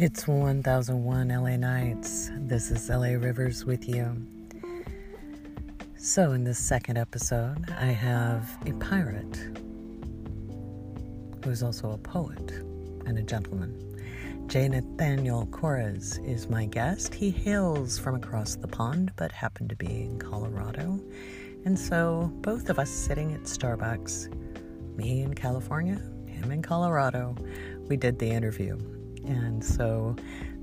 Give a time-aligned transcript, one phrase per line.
[0.00, 2.30] It's 1001 LA Nights.
[2.36, 4.24] This is LA Rivers with you.
[5.96, 9.36] So, in this second episode, I have a pirate
[11.42, 12.52] who is also a poet
[13.06, 13.74] and a gentleman.
[14.46, 14.68] J.
[14.68, 17.12] Nathanial Corres is my guest.
[17.12, 21.00] He hails from across the pond but happened to be in Colorado.
[21.64, 24.32] And so, both of us sitting at Starbucks,
[24.96, 27.34] me in California, him in Colorado,
[27.88, 28.78] we did the interview.
[29.26, 30.16] And so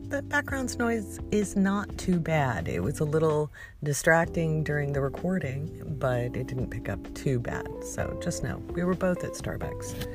[0.10, 2.68] the background noise is not too bad.
[2.68, 3.52] It was a little
[3.84, 7.68] distracting during the recording, but it didn't pick up too bad.
[7.84, 10.08] So just know we were both at Starbucks.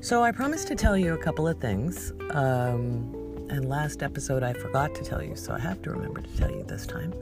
[0.00, 2.12] So I promised to tell you a couple of things.
[2.30, 3.20] Um,
[3.50, 6.50] and last episode I forgot to tell you, so I have to remember to tell
[6.50, 7.12] you this time.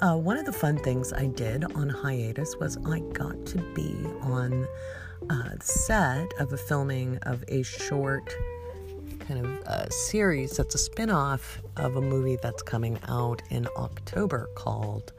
[0.00, 3.96] Uh, one of the fun things I did on hiatus was I got to be
[4.22, 4.66] on
[5.28, 8.34] uh, the set of a filming of a short
[9.28, 13.68] kind of uh, series that's a spin off of a movie that's coming out in
[13.76, 15.12] October called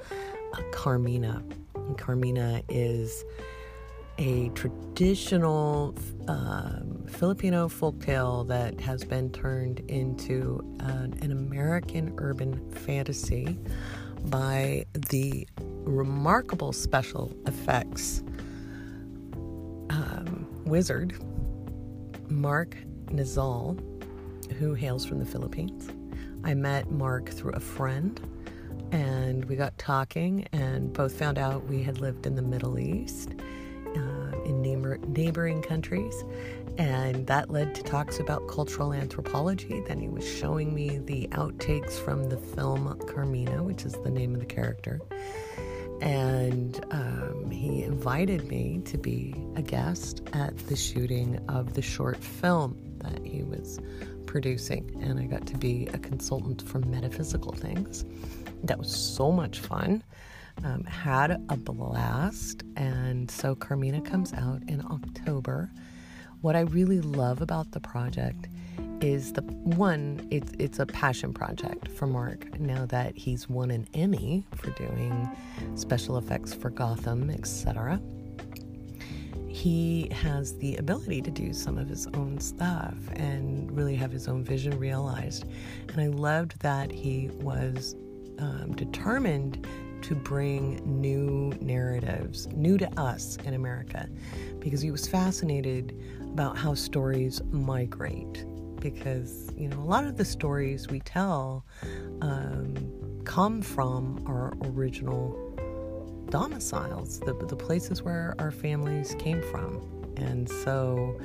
[0.54, 1.44] uh, Carmina.
[1.76, 3.24] And Carmina is
[4.18, 5.94] a traditional
[6.28, 13.60] um, Filipino folktale that has been turned into an, an American urban fantasy
[14.26, 15.48] by the
[15.84, 18.24] remarkable special effects
[19.92, 21.16] um, wizard
[22.28, 23.80] Mark Nizal
[24.58, 25.90] who hails from the Philippines.
[26.44, 28.20] I met Mark through a friend
[28.92, 33.36] and we got talking and both found out we had lived in the Middle East
[33.96, 36.24] uh, in neighbor- neighboring countries.
[36.78, 39.82] And that led to talks about cultural anthropology.
[39.88, 44.34] Then he was showing me the outtakes from the film Carmina, which is the name
[44.34, 45.02] of the character.
[46.02, 52.18] And um, he invited me to be a guest at the shooting of the short
[52.18, 53.80] film that he was
[54.30, 58.06] producing, and I got to be a consultant for metaphysical things.
[58.64, 60.04] That was so much fun.
[60.64, 65.72] Um, had a blast, and so Carmina comes out in October.
[66.42, 68.48] What I really love about the project
[69.02, 73.88] is the one it's it's a passion project for Mark now that he's won an
[73.96, 75.28] Emmy for doing
[75.74, 78.00] special effects for Gotham, etc
[79.50, 84.28] he has the ability to do some of his own stuff and really have his
[84.28, 85.46] own vision realized.
[85.90, 87.96] And I loved that he was
[88.38, 89.68] um, determined
[90.04, 94.08] to bring new narratives, new to us in America,
[94.60, 98.46] because he was fascinated about how stories migrate.
[98.80, 101.66] Because, you know, a lot of the stories we tell
[102.22, 102.76] um,
[103.26, 105.49] come from our original
[106.30, 109.82] domiciles, the, the places where our families came from.
[110.18, 111.20] And so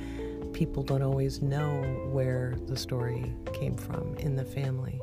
[0.53, 1.83] people don't always know
[2.13, 5.01] where the story came from in the family,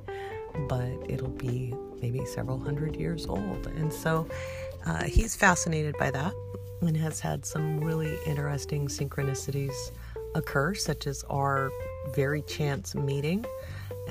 [0.67, 3.67] but it'll be maybe several hundred years old.
[3.67, 4.27] And so
[4.85, 6.33] uh, he's fascinated by that
[6.81, 9.91] and has had some really interesting synchronicities
[10.33, 11.71] occur, such as our
[12.15, 13.45] very chance meeting.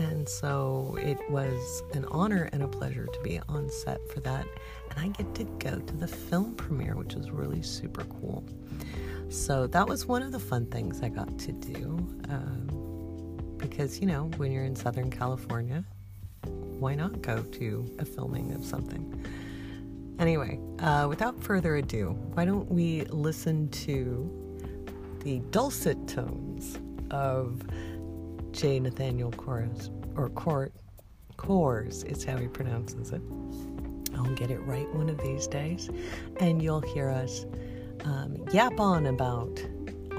[0.01, 4.47] And so it was an honor and a pleasure to be on set for that
[4.91, 8.43] and I get to go to the film premiere, which was really super cool.
[9.29, 11.99] So that was one of the fun things I got to do.
[12.29, 15.85] Um, because, you know, when you're in Southern California,
[16.45, 19.25] why not go to a filming of something?
[20.19, 24.29] Anyway, uh, without further ado, why don't we listen to
[25.25, 26.79] the dulcet tones
[27.11, 27.63] of
[28.53, 28.81] J.
[28.81, 30.73] Nathanial Corres, or Court,
[31.37, 33.23] Coors is how he pronounces it.
[34.15, 35.89] I'll get it right one of these days,
[36.39, 37.47] and you'll hear us
[38.05, 39.63] um, yap on about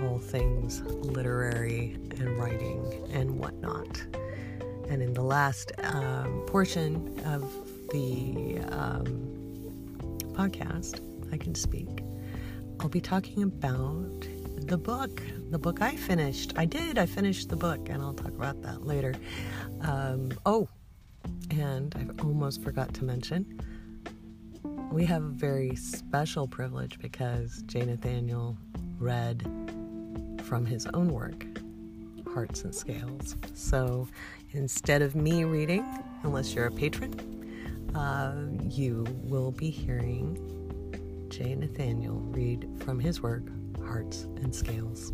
[0.02, 4.03] all things literary and writing and whatnot.
[4.90, 7.41] And in the last um, portion of
[7.91, 9.06] the um,
[10.34, 12.03] podcast, I can speak.
[12.80, 14.28] I'll be talking about
[14.68, 16.53] the book, the book I finished.
[16.56, 19.14] I did, I finished the book, and I'll talk about that later.
[19.82, 20.68] Um, oh,
[21.50, 23.59] and I almost forgot to mention
[24.91, 28.58] we have a very special privilege because Jay Nathanial
[29.00, 29.41] read
[30.44, 31.46] from his own work,
[32.34, 33.38] Hearts and Scales.
[33.53, 34.08] So
[34.52, 35.85] instead of me reading,
[36.24, 38.35] unless you're a patron, uh,
[38.70, 40.35] you will be hearing
[41.30, 43.44] Jay Nathanial read from his work,
[43.91, 45.11] Hearts and Scales.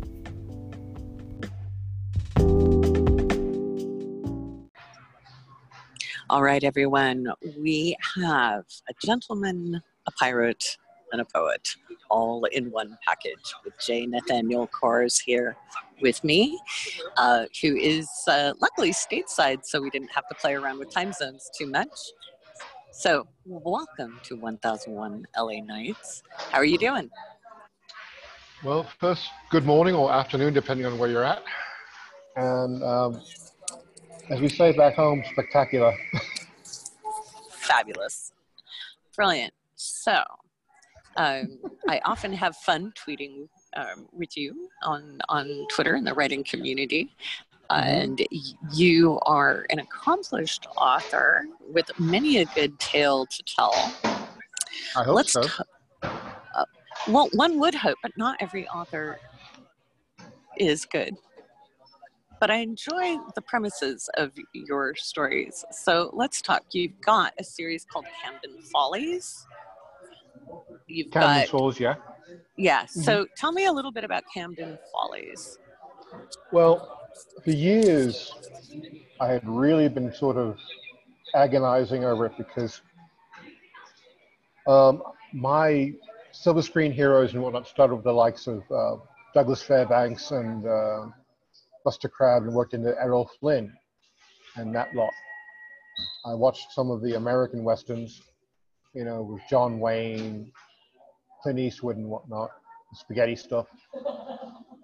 [6.30, 7.26] All right, everyone.
[7.58, 10.76] We have a gentleman, a pirate,
[11.10, 11.74] and a poet,
[12.08, 13.52] all in one package.
[13.64, 14.06] With J.
[14.06, 15.56] Nathanial Coors here
[16.00, 16.56] with me,
[17.16, 21.12] uh, who is uh, luckily stateside, so we didn't have to play around with time
[21.12, 21.88] zones too much.
[22.92, 26.22] So, welcome to 1001 LA Nights.
[26.52, 27.10] How are you doing?
[28.64, 31.44] Well, first, good morning or afternoon, depending on where you're at.
[32.34, 33.22] And um,
[34.30, 35.94] as we say back home, spectacular.
[37.52, 38.32] Fabulous.
[39.14, 39.54] Brilliant.
[39.76, 40.24] So,
[41.16, 46.42] um, I often have fun tweeting um, with you on, on Twitter in the writing
[46.42, 47.14] community.
[47.70, 47.82] Mm-hmm.
[47.82, 48.26] and
[48.72, 53.74] you are an accomplished author with many a good tale to tell.
[54.96, 55.42] I hope Let's so.
[57.08, 59.18] Well, one would hope, but not every author
[60.58, 61.16] is good
[62.40, 65.64] but I enjoy the premises of your stories.
[65.70, 66.62] So let's talk.
[66.72, 69.46] You've got a series called Camden Follies.
[70.86, 71.96] You've Camden got, Falls, yeah.
[72.56, 72.86] Yeah.
[72.86, 75.58] So tell me a little bit about Camden Follies.
[76.52, 77.00] Well,
[77.42, 78.32] for years,
[79.20, 80.58] I had really been sort of
[81.34, 82.80] agonizing over it because
[84.66, 85.02] um,
[85.32, 85.92] my
[86.32, 88.96] silver screen heroes and whatnot started with the likes of uh,
[89.34, 91.06] Douglas Fairbanks and uh,
[91.84, 93.72] Buster Crabbe and worked into Errol Flynn
[94.56, 95.12] and that lot.
[96.24, 98.22] I watched some of the American westerns,
[98.94, 100.52] you know, with John Wayne,
[101.42, 102.50] Clint Eastwood, and whatnot,
[102.94, 103.66] spaghetti stuff.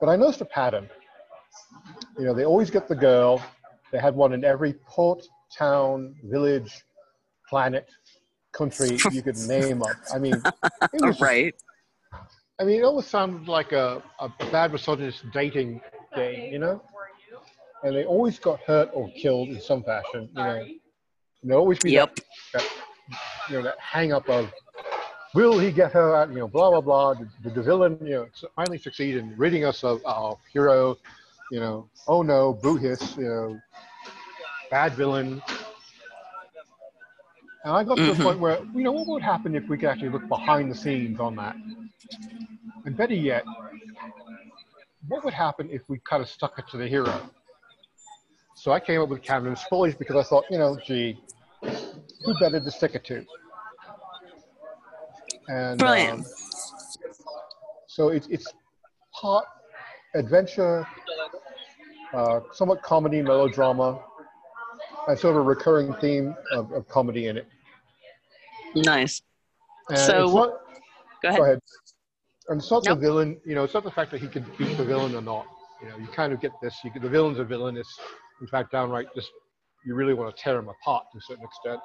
[0.00, 0.88] But I noticed a pattern.
[2.18, 3.42] You know, they always get the girl.
[3.92, 5.22] They had one in every port,
[5.56, 6.84] town, village,
[7.48, 7.88] planet,
[8.56, 9.96] country you could name up.
[10.14, 10.40] I mean,
[10.92, 11.52] it was right.
[11.52, 11.64] Just,
[12.60, 15.80] I mean, it almost sounded like a, a bad misogynist dating
[16.14, 16.80] game, you know?
[17.84, 20.28] and they always got hurt or killed in some fashion.
[20.34, 20.66] You know,
[21.42, 22.16] and there always be yep.
[22.16, 22.24] that,
[22.54, 22.68] that,
[23.50, 24.50] you know, that hang up of,
[25.34, 26.30] will he get her out?
[26.30, 27.14] You know, blah blah blah.
[27.14, 28.26] Did, the villain, you know,
[28.56, 30.96] finally succeed in ridding us of our hero?
[31.50, 33.16] You know, oh no, boo hiss.
[33.18, 33.60] You know,
[34.70, 35.42] bad villain.
[37.64, 38.18] And I got to mm-hmm.
[38.18, 40.74] the point where, you know, what would happen if we could actually look behind the
[40.74, 41.56] scenes on that?
[42.84, 43.44] And better yet,
[45.08, 47.30] what would happen if we kind of stuck it to the hero?
[48.54, 51.18] So I came up with Camden Follies because I thought, you know, gee,
[51.62, 53.24] who better to stick it to?
[55.48, 56.20] And Brilliant.
[56.20, 56.24] Um,
[57.86, 58.46] so it's it's
[59.12, 59.44] part
[60.14, 60.86] adventure,
[62.12, 64.00] uh, somewhat comedy, melodrama,
[65.08, 67.46] and sort of a recurring theme of, of comedy in it.
[68.74, 69.22] Nice.
[69.88, 70.64] And so what?
[71.22, 71.38] go ahead.
[71.38, 71.60] Go ahead.
[72.48, 72.98] And it's not nope.
[72.98, 75.22] the villain, you know, it's not the fact that he can beat the villain or
[75.22, 75.46] not.
[75.82, 76.76] You know, you kind of get this.
[76.84, 77.76] You, the villain's a villain.
[77.76, 77.98] It's
[78.40, 79.30] in fact, downright just
[79.84, 81.80] you really want to tear them apart to a certain extent.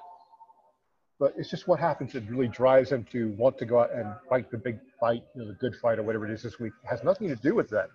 [1.19, 4.13] But it's just what happens that really drives him to want to go out and
[4.30, 6.71] fight the big fight, you know, the good fight or whatever it is this week.
[6.83, 7.89] It has nothing to do with that.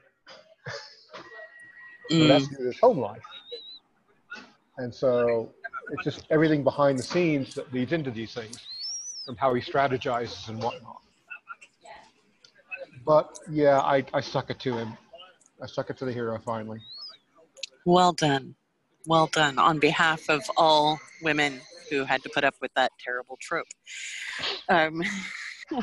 [2.10, 2.28] mm.
[2.28, 3.22] that's to do with his home life.
[4.76, 5.52] And so
[5.92, 8.58] it's just everything behind the scenes that leads into these things
[9.26, 11.00] and how he strategizes and whatnot.
[13.04, 14.96] But yeah, I, I suck it to him.
[15.62, 16.80] I suck it to the hero finally.
[17.84, 18.54] Well done.
[19.06, 21.60] Well done on behalf of all women
[21.90, 23.66] who had to put up with that terrible trope.
[24.68, 25.02] Um,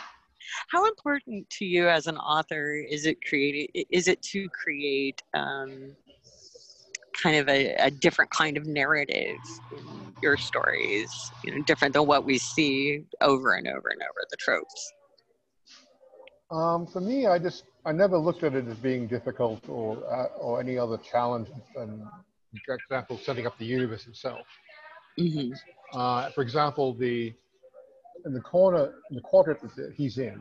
[0.70, 3.68] how important to you as an author is it creating?
[3.92, 5.96] Is it to create um,
[7.22, 9.38] kind of a, a, different kind of narrative
[10.22, 11.12] your stories?
[11.44, 14.94] You know, different than what we see over and over and over the tropes.
[16.52, 20.38] Um, for me, I just I never looked at it as being difficult or uh,
[20.38, 22.06] or any other challenge than,
[22.66, 24.46] for example, setting up the universe itself.
[25.20, 25.54] Mm-hmm.
[25.98, 27.34] Uh, for example, the
[28.26, 30.40] in the corner in the quadrant that he's in,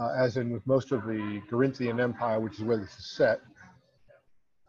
[0.00, 3.40] uh, as in with most of the Corinthian Empire, which is where this is set,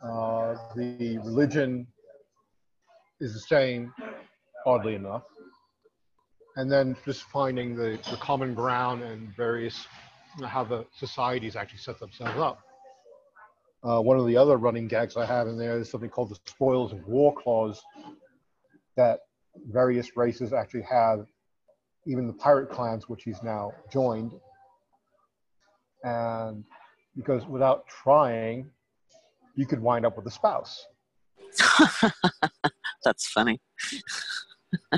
[0.02, 1.88] uh, the religion
[3.22, 3.94] is the same,
[4.66, 5.24] oddly enough
[6.56, 9.88] and then just finding the, the common ground and various
[10.46, 12.60] how the societies actually set themselves up.
[13.84, 16.38] Uh, one of the other running gags I have in there is something called the
[16.46, 17.82] spoils of war clause
[18.96, 19.22] that
[19.68, 21.25] various races actually have,
[22.06, 24.34] even the pirate clans, which he's now joined.
[26.04, 26.63] And
[27.16, 28.70] because without trying,
[29.56, 30.86] you could wind up with a spouse.
[33.03, 33.60] That's funny.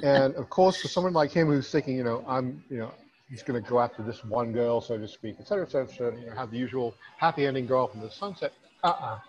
[0.03, 2.91] and of course, for someone like him who's thinking, you know, I'm, you know,
[3.29, 5.87] he's going to go after this one girl, so to speak, et cetera, et cetera,
[5.87, 8.53] et cetera you know, have the usual happy ending girl from the sunset.
[8.83, 9.19] Uh-uh.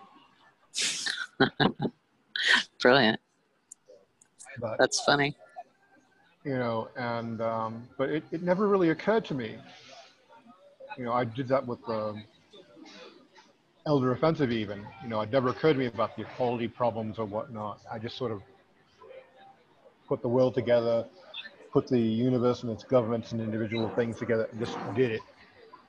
[2.80, 3.20] Brilliant.
[4.60, 5.36] But, That's funny.
[6.44, 9.56] you know, and um, but it, it never really occurred to me.
[10.98, 12.24] You know, I did that with the um,
[13.86, 14.86] elder offensive even.
[15.02, 17.80] You know, it never occurred to me about the equality problems or whatnot.
[17.90, 18.42] I just sort of
[20.08, 21.06] put the world together,
[21.72, 25.20] put the universe and its governments and individual things together, and just did it.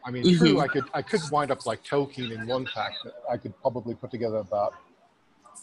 [0.05, 0.38] I mean, mm-hmm.
[0.38, 2.93] true, I could I could wind up like Tolkien in one pack.
[3.03, 4.75] that I could probably put together about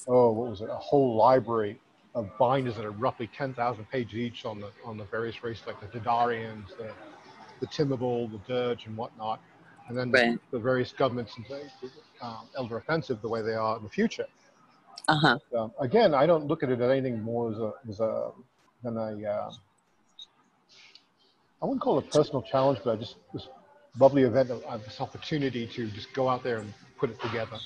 [0.09, 1.79] oh, what was it, a whole library
[2.15, 5.81] of binders that are roughly 10,000 pages each on the on the various races like
[5.81, 6.91] the Didarians, the
[7.61, 9.41] the the Dirge, and whatnot,
[9.89, 10.39] and then right.
[10.51, 11.47] the, various governments and
[12.21, 14.27] um, Elder Offensive the way they are in the future.
[15.09, 15.39] Uh-huh.
[15.57, 18.31] Um, again, I don't look at it as anything more as a, as a
[18.83, 19.51] than a uh,
[21.61, 23.49] I wouldn't call it a personal challenge, but I just this
[23.99, 27.59] lovely event of this opportunity to just go out there and put it together.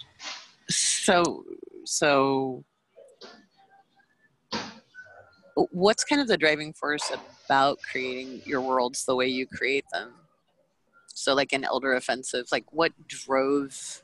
[0.68, 1.44] So,
[1.84, 2.64] so
[5.54, 7.10] what's kind of the driving force
[7.46, 10.12] about creating your worlds the way you create them?
[11.06, 14.02] So, like an elder offensive, like what drove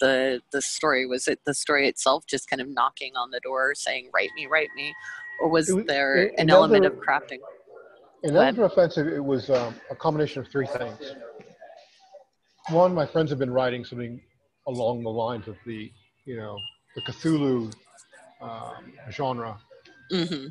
[0.00, 1.06] the the story?
[1.06, 4.46] Was it the story itself, just kind of knocking on the door, saying "Write me,
[4.46, 4.94] write me,"
[5.40, 7.38] or was there an element of crafting?
[8.22, 11.14] In Elder Offensive, it was um, a combination of three things.
[12.68, 14.20] One, my friends have been writing something
[14.66, 15.90] along the lines of the,
[16.26, 16.58] you know,
[16.94, 17.72] the Cthulhu
[18.42, 19.58] um, genre,
[20.12, 20.48] mm-hmm.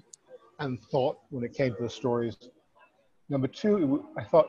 [0.60, 2.36] and thought when it came to the stories.
[3.30, 4.48] Number two, I thought,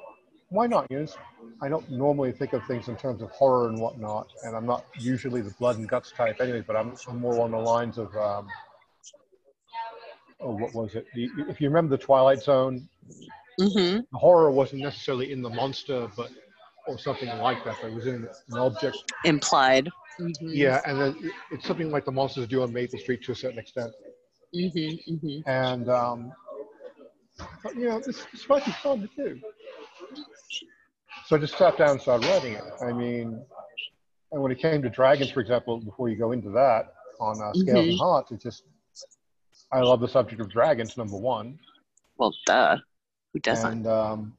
[0.50, 0.86] why not?
[0.90, 1.06] You know,
[1.62, 4.84] I don't normally think of things in terms of horror and whatnot, and I'm not
[4.98, 8.14] usually the blood and guts type anyway, but I'm, I'm more along the lines of,
[8.16, 8.46] um,
[10.40, 11.06] oh, what was it?
[11.14, 12.88] The, if you remember the Twilight Zone,
[13.58, 14.00] mm-hmm.
[14.12, 16.30] the horror wasn't necessarily in the monster, but
[16.86, 17.76] or something like that.
[17.80, 19.88] But it was in an object implied.
[20.18, 20.48] Mm-hmm.
[20.50, 23.58] Yeah, and then it's something like the monsters do on Maple Street to a certain
[23.58, 23.92] extent.
[24.54, 25.48] Mm-hmm, mm-hmm.
[25.48, 26.32] And um,
[27.62, 29.40] but, you know, this, this might be fun to do.
[31.26, 32.64] So I just sat down and started writing it.
[32.82, 33.40] I mean,
[34.32, 37.52] and when it came to dragons, for example, before you go into that on uh,
[37.52, 37.96] scales and mm-hmm.
[37.96, 38.64] hearts, it's just
[39.72, 40.96] I love the subject of dragons.
[40.96, 41.58] Number one.
[42.18, 42.78] Well, duh.
[43.32, 43.70] Who doesn't?
[43.70, 44.32] And um,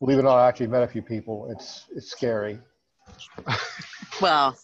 [0.00, 1.48] believe it or not, I actually met a few people.
[1.50, 2.58] It's it's scary.
[4.20, 4.56] well,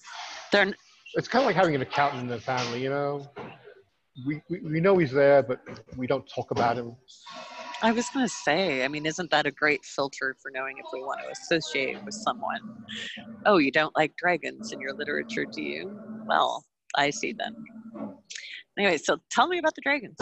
[0.50, 0.72] they're.
[1.14, 3.30] It's kind of like having an accountant in the family, you know.
[4.26, 5.60] We, we we know he's there, but
[5.96, 6.96] we don't talk about him.
[7.84, 10.86] I was going to say, I mean, isn't that a great filter for knowing if
[10.92, 12.60] we want to associate with someone?
[13.44, 15.90] Oh, you don't like dragons in your literature, do you?
[16.28, 16.64] Well,
[16.96, 17.56] I see then.
[18.78, 20.16] Anyway, so tell me about the dragons.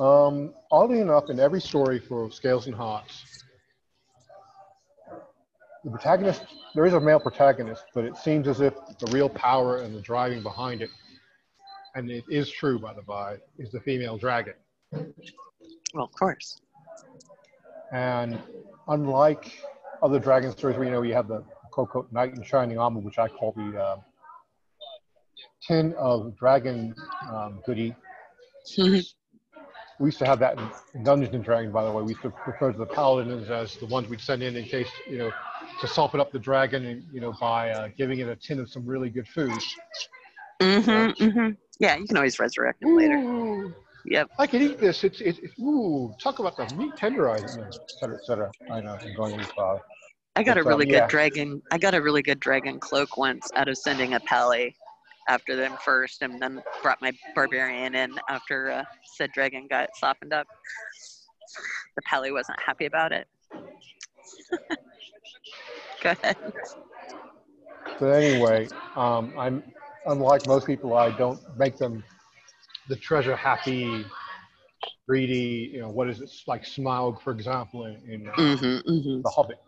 [0.00, 3.44] Um, oddly enough, in every story for Scales and Hearts,
[5.84, 6.42] the protagonist,
[6.74, 10.00] there is a male protagonist, but it seems as if the real power and the
[10.00, 10.90] driving behind it,
[11.94, 14.54] and it is true, by the by, is the female dragon.
[15.92, 16.60] Well, of course.
[17.92, 18.38] And
[18.88, 19.52] unlike
[20.02, 23.18] other dragon stories where, you know, you have the Coco Knight in Shining Armor, which
[23.18, 23.96] I call the uh,
[25.66, 26.94] tin of dragon
[27.30, 27.94] um, goody.
[28.78, 30.58] we used to have that
[30.94, 32.02] in Dungeons and Dragons, by the way.
[32.02, 34.88] We used to refer to the paladins as the ones we'd send in in case,
[35.08, 35.30] you know,
[35.80, 38.70] to soften up the dragon, and, you know, by uh, giving it a tin of
[38.70, 39.52] some really good food.
[40.60, 41.50] Mm-hmm, mm-hmm.
[41.78, 43.74] Yeah, you can always resurrect him later.
[44.04, 44.30] Yep.
[44.38, 45.04] I can eat this.
[45.04, 48.50] It's, it's, it's ooh, talk about the meat tenderizing, et cetera, et cetera.
[48.70, 49.80] I know, I'm going too far.
[50.34, 51.06] I got but, a really um, good yeah.
[51.08, 51.62] dragon.
[51.70, 54.74] I got a really good dragon cloak once out of sending a pally
[55.28, 58.84] after them first, and then brought my barbarian in after uh,
[59.16, 60.46] said dragon got softened up.
[61.96, 63.28] The pally wasn't happy about it.
[66.02, 66.36] Go ahead.
[68.00, 69.62] But anyway, um, I'm
[70.06, 70.94] unlike most people.
[70.94, 72.02] I don't make them
[72.92, 74.04] the treasure happy,
[75.08, 75.70] greedy.
[75.72, 79.22] You know what is it like Smaug, for example, in, in mm-hmm, mm-hmm.
[79.22, 79.60] The Hobbit.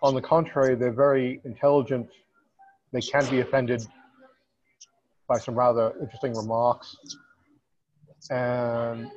[0.00, 2.08] On the contrary, they're very intelligent
[2.92, 3.82] they can be offended
[5.26, 6.96] by some rather interesting remarks
[8.30, 9.10] and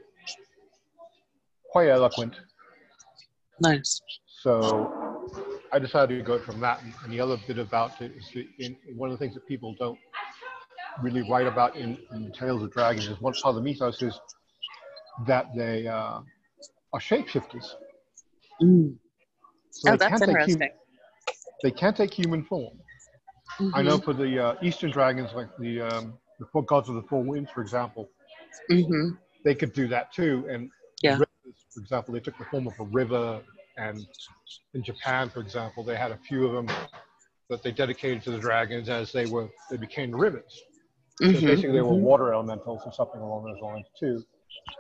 [1.72, 2.36] quite eloquent.
[3.62, 4.02] Nice.
[4.26, 5.30] So
[5.72, 6.82] I decided to go from that.
[7.04, 8.30] And the other bit about it is
[8.60, 10.00] in, in one of the things that people don't
[11.02, 14.20] really write about in, in Tales of Dragons is one part of the mythos is
[15.28, 16.20] that they uh,
[16.94, 17.68] are shapeshifters.
[18.62, 18.96] Mm.
[19.72, 20.62] So oh, that's interesting.
[20.62, 22.78] Hum- they can't take human form.
[23.60, 23.76] Mm-hmm.
[23.76, 27.04] I know for the uh, Eastern dragons, like the um, the four gods of the
[27.04, 28.10] four winds, for example,
[28.70, 29.10] mm-hmm.
[29.46, 30.48] they could do that too.
[30.50, 30.70] And
[31.04, 31.14] yeah.
[31.14, 31.28] rivers,
[31.74, 33.42] for example, they took the form of a river.
[33.78, 34.06] And
[34.74, 36.76] in Japan, for example, they had a few of them
[37.50, 40.62] that they dedicated to the dragons as they were they became rivers.
[41.22, 41.40] Mm-hmm.
[41.40, 42.04] So basically, they were mm-hmm.
[42.04, 44.24] water elementals or something along those lines too.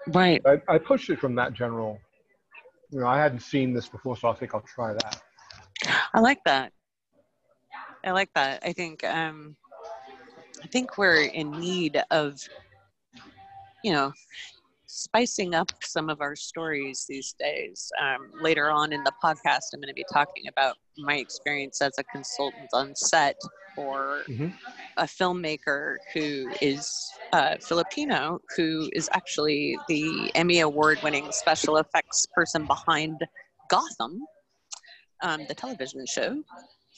[0.07, 0.41] Right.
[0.45, 1.99] I, I pushed it from that general.
[2.89, 5.21] You know, I hadn't seen this before, so I think I'll try that.
[6.13, 6.73] I like that.
[8.03, 8.63] I like that.
[8.65, 9.55] I think um,
[10.63, 12.39] I think we're in need of,
[13.83, 14.11] you know,
[14.91, 17.89] spicing up some of our stories these days.
[18.01, 21.93] Um, later on in the podcast, I'm going to be talking about my experience as
[21.97, 23.37] a consultant on set
[23.73, 24.49] for mm-hmm.
[24.97, 26.91] a filmmaker who is
[27.31, 33.17] uh, Filipino, who is actually the Emmy Award winning special effects person behind
[33.69, 34.19] Gotham,
[35.23, 36.43] um, the television show.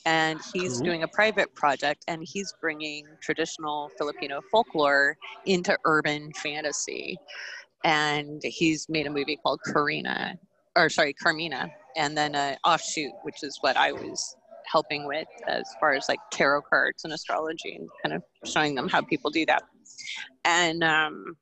[0.06, 0.86] And he's cool.
[0.86, 7.18] doing a private project and he's bringing traditional Filipino folklore into urban fantasy.
[7.84, 10.36] And he's made a movie called Karina,
[10.76, 14.36] or sorry, Carmina, and then an offshoot, which is what I was
[14.72, 18.88] helping with as far as like tarot cards and astrology and kind of showing them
[18.88, 19.64] how people do that.
[20.46, 21.36] And um,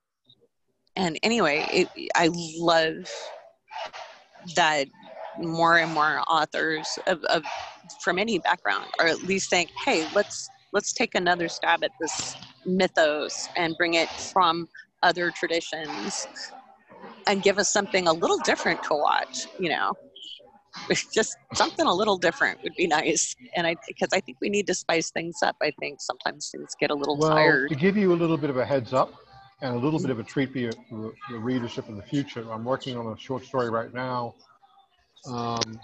[0.95, 3.10] and anyway, it, I love
[4.55, 4.88] that
[5.38, 7.43] more and more authors of, of
[8.03, 12.36] from any background or at least think, hey, let's let's take another stab at this
[12.65, 14.67] mythos and bring it from
[15.03, 16.27] other traditions
[17.27, 19.93] and give us something a little different to watch, you know
[21.13, 23.36] just something a little different would be nice.
[23.55, 25.55] And I, because I think we need to spice things up.
[25.62, 27.70] I think sometimes things get a little well, tired.
[27.70, 29.13] To give you a little bit of a heads up
[29.62, 32.51] and a little bit of a treat for your, for your readership in the future,
[32.51, 34.36] I'm working on a short story right now.
[35.27, 35.79] Um,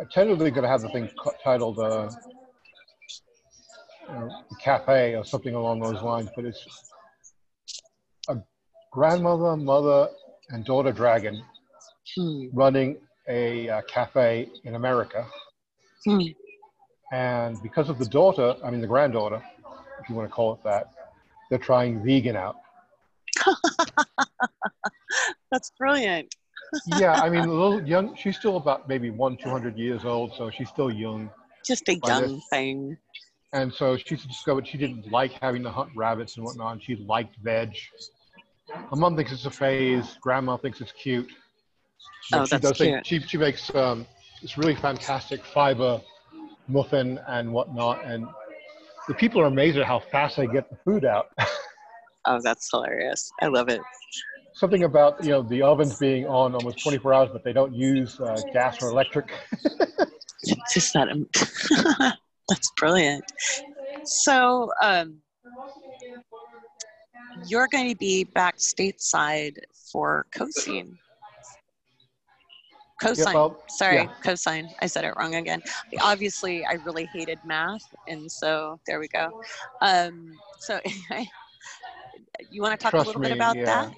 [0.00, 1.08] I'm tentatively going to have the thing
[1.42, 2.10] titled uh,
[4.08, 4.28] uh,
[4.60, 6.90] Cafe or something along those lines, but it's
[8.28, 8.36] a
[8.92, 10.08] grandmother, mother,
[10.50, 11.42] and daughter dragon
[12.16, 12.46] hmm.
[12.52, 12.96] running
[13.28, 15.26] a uh, cafe in America.
[16.04, 16.20] Hmm.
[17.12, 19.42] And because of the daughter, I mean the granddaughter,
[20.02, 20.90] if you want to call it that,
[21.48, 22.56] they're trying vegan out.
[25.50, 26.34] That's brilliant.
[26.98, 28.16] yeah, I mean, a little young.
[28.16, 31.30] She's still about maybe one, two hundred years old, so she's still young.
[31.64, 32.96] Just a young thing.
[33.54, 36.82] And so she discovered she didn't like having to hunt rabbits and whatnot.
[36.82, 37.72] She liked veg.
[38.68, 40.18] Her mom thinks it's a phase.
[40.20, 41.30] Grandma thinks it's cute.
[42.32, 43.06] But oh, she that's cute.
[43.06, 44.08] she, she makes um,
[44.42, 46.00] this really fantastic fiber
[46.66, 48.04] muffin and whatnot.
[48.04, 48.26] And
[49.06, 51.26] the people are amazed at how fast they get the food out.
[52.26, 53.30] oh, that's hilarious.
[53.40, 53.80] I love it.
[54.54, 58.18] Something about, you know, the ovens being on almost 24 hours, but they don't use
[58.18, 59.30] uh, gas or electric.
[60.42, 62.14] it's Just that.
[62.48, 63.24] that's brilliant.
[64.04, 65.18] So, um,
[67.46, 69.56] you're going to be back stateside
[69.92, 70.96] for CoScene.
[73.00, 73.26] Cosine.
[73.26, 74.12] Yeah, well, Sorry, yeah.
[74.22, 74.68] cosine.
[74.80, 75.62] I said it wrong again.
[76.00, 79.42] Obviously, I really hated math, and so there we go.
[79.82, 80.80] Um, so,
[82.50, 83.64] you want to talk Trust a little me, bit about yeah.
[83.64, 83.94] that?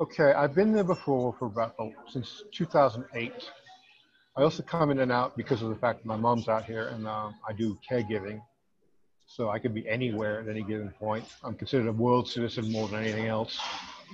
[0.00, 3.32] Okay, I've been there before for about oh, since 2008.
[4.36, 6.88] I also come in and out because of the fact that my mom's out here,
[6.88, 8.40] and um, I do caregiving.
[9.26, 11.24] So I could be anywhere at any given point.
[11.42, 13.58] I'm considered a world citizen more than anything else.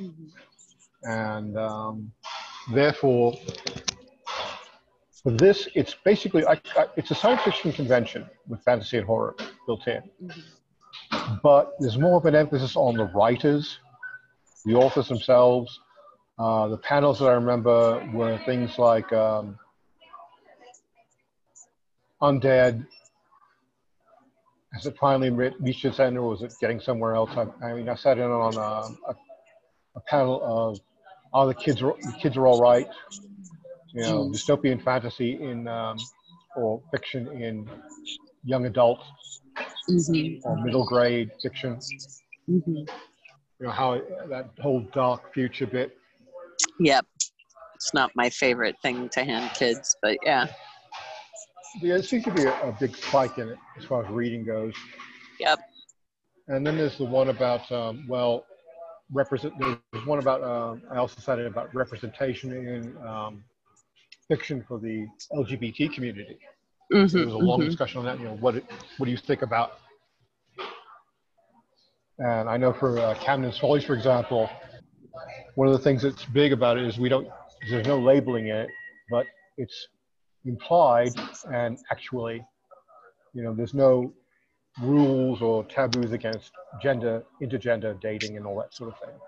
[0.01, 1.11] Mm-hmm.
[1.11, 2.13] And um,
[2.71, 3.35] Therefore,
[5.23, 9.35] for this, it's basically I, I, it's a science fiction convention with fantasy and horror
[9.67, 11.35] built in, mm-hmm.
[11.43, 13.79] but there's more of an emphasis on the writers,
[14.65, 15.81] the authors themselves.
[16.39, 19.59] Uh, the panels that I remember were things like um,
[22.23, 22.87] undead.
[24.73, 27.31] Has it finally reached its end, or was it getting somewhere else?
[27.37, 29.17] I, I mean, I sat in on a, a,
[29.97, 30.81] a panel of
[31.33, 32.89] all the kids are the kids are all right.
[33.93, 34.35] You know, mm.
[34.35, 35.99] dystopian fantasy in um,
[36.57, 37.69] or fiction in
[38.45, 39.01] young adult
[39.91, 40.49] mm-hmm.
[40.49, 41.79] or middle grade fiction.
[42.49, 42.75] Mm-hmm.
[42.75, 42.87] You
[43.61, 45.97] know how that whole dark future bit.
[46.81, 47.07] Yep,
[47.75, 50.47] it's not my favorite thing to hand kids, but yeah.
[51.81, 54.45] Yeah, there seems to be a, a big spike in it as far as reading
[54.45, 54.75] goes.
[55.41, 55.61] Yep.
[56.49, 58.45] And then there's the one about um, well,
[59.13, 59.55] represent.
[59.59, 60.43] There's one about.
[60.43, 63.45] Uh, I also cited about representation in um,
[64.29, 66.39] fiction for the LGBT community.
[66.93, 67.69] Mm-hmm, there was a long mm-hmm.
[67.69, 68.19] discussion on that.
[68.19, 68.55] You know, what
[68.99, 69.79] what do you think about?
[72.19, 74.49] And I know for uh, Camden's Follies, for example,
[75.55, 77.29] one of the things that's big about it is we don't.
[77.71, 78.69] There's no labeling in it,
[79.11, 79.89] but it's
[80.45, 81.13] implied
[81.53, 82.45] and actually,
[83.35, 84.13] you know, there's no
[84.81, 86.53] rules or taboos against
[86.83, 89.19] gender, intergender dating, and all that sort of thing.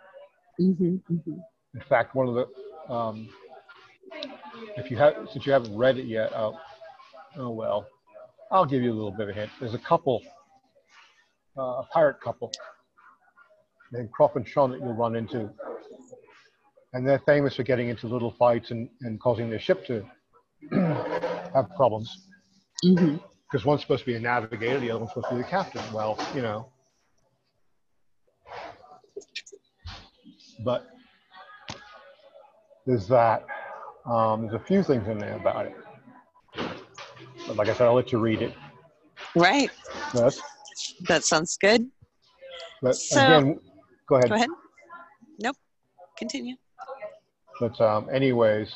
[0.60, 1.38] Mm-hmm, mm-hmm.
[1.74, 3.28] In fact, one of the um,
[4.76, 6.58] if you have since you haven't read it yet, oh,
[7.36, 7.86] oh well,
[8.50, 9.50] I'll give you a little bit of a hint.
[9.60, 10.22] There's a couple,
[11.58, 12.52] uh, a pirate couple,
[13.92, 15.50] named Croft and Shawn that you'll run into.
[16.92, 20.04] And they're famous for getting into little fights and, and causing their ship to
[21.54, 22.28] have problems.
[22.82, 23.68] Because mm-hmm.
[23.68, 25.82] one's supposed to be a navigator, the other one's supposed to be the captain.
[25.92, 26.68] Well, you know.
[30.64, 30.86] But
[32.86, 33.44] there's that.
[34.06, 35.76] Um, there's a few things in there about it.
[37.46, 38.54] But like I said, I'll let you read it.
[39.34, 39.70] Right.
[40.14, 40.40] Yes.
[41.08, 41.88] That sounds good.
[42.82, 43.60] But so, again,
[44.08, 44.28] go ahead.
[44.28, 44.48] Go ahead.
[45.40, 45.56] Nope.
[46.16, 46.56] Continue.
[47.60, 48.74] But um, anyways,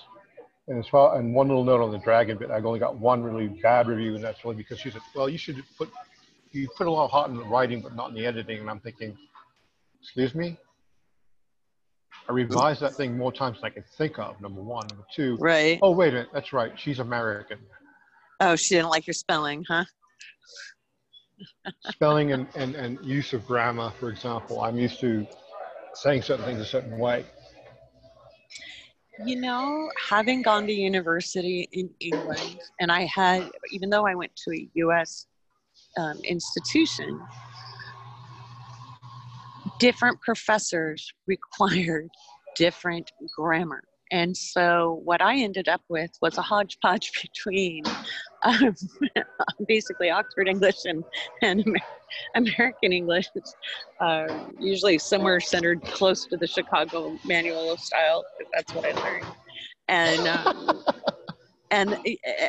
[0.68, 3.22] and as far and one little note on the dragon bit, I've only got one
[3.22, 5.90] really bad review, and that's only because she said, "Well, you should put
[6.52, 8.70] you put a lot of heart in the writing, but not in the editing." And
[8.70, 9.16] I'm thinking,
[10.02, 10.58] "Excuse me."
[12.28, 14.38] I revised that thing more times than I can think of.
[14.42, 15.38] Number one, number two.
[15.40, 15.78] Right.
[15.80, 16.78] Oh wait a minute, that's right.
[16.78, 17.58] She's American.
[18.40, 19.84] Oh, she didn't like your spelling, huh?
[21.90, 24.60] spelling and, and, and use of grammar, for example.
[24.60, 25.26] I'm used to
[25.94, 27.24] saying certain things a certain way.
[29.24, 34.30] You know, having gone to university in England, and I had, even though I went
[34.36, 35.26] to a US
[35.98, 37.20] um, institution,
[39.80, 42.08] different professors required
[42.56, 43.82] different grammar.
[44.10, 47.84] And so what I ended up with was a hodgepodge between
[48.42, 48.74] um,
[49.68, 51.04] basically Oxford English and,
[51.42, 51.80] and Amer-
[52.34, 53.28] American English,
[54.00, 54.26] uh,
[54.58, 58.24] usually somewhere centered close to the Chicago manual of style.
[58.54, 59.26] That's what I learned.
[59.88, 60.82] And, um,
[61.70, 61.96] and,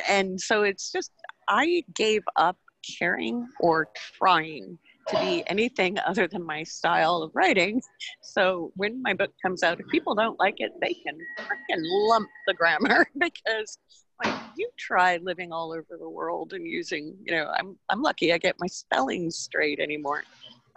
[0.08, 1.10] and so it's just,
[1.48, 2.56] I gave up
[2.98, 4.78] caring or trying
[5.10, 7.82] to be anything other than my style of writing.
[8.22, 12.28] So when my book comes out, if people don't like it, they can freaking lump
[12.46, 13.78] the grammar because
[14.22, 18.32] like you try living all over the world and using, you know, I'm I'm lucky
[18.32, 20.22] I get my spelling straight anymore.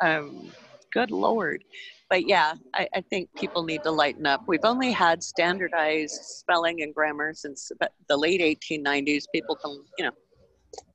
[0.02, 0.52] Um,
[0.94, 1.64] good lord.
[2.10, 4.44] But yeah, I, I think people need to lighten up.
[4.48, 7.72] We've only had standardized spelling and grammar since
[8.08, 9.24] the late 1890s.
[9.34, 10.12] People can, you know,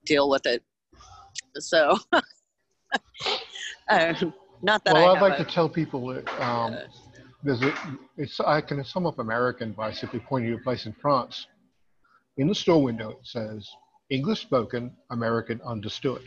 [0.05, 0.63] deal with it.
[1.59, 1.99] So
[3.89, 4.15] uh,
[4.63, 6.79] not that well, I would like to tell people that um, uh,
[7.43, 7.73] there's a,
[8.17, 11.47] it's, I can sum up American by simply pointing to a place in France.
[12.37, 13.69] In the store window, it says
[14.11, 16.23] English spoken, American understood.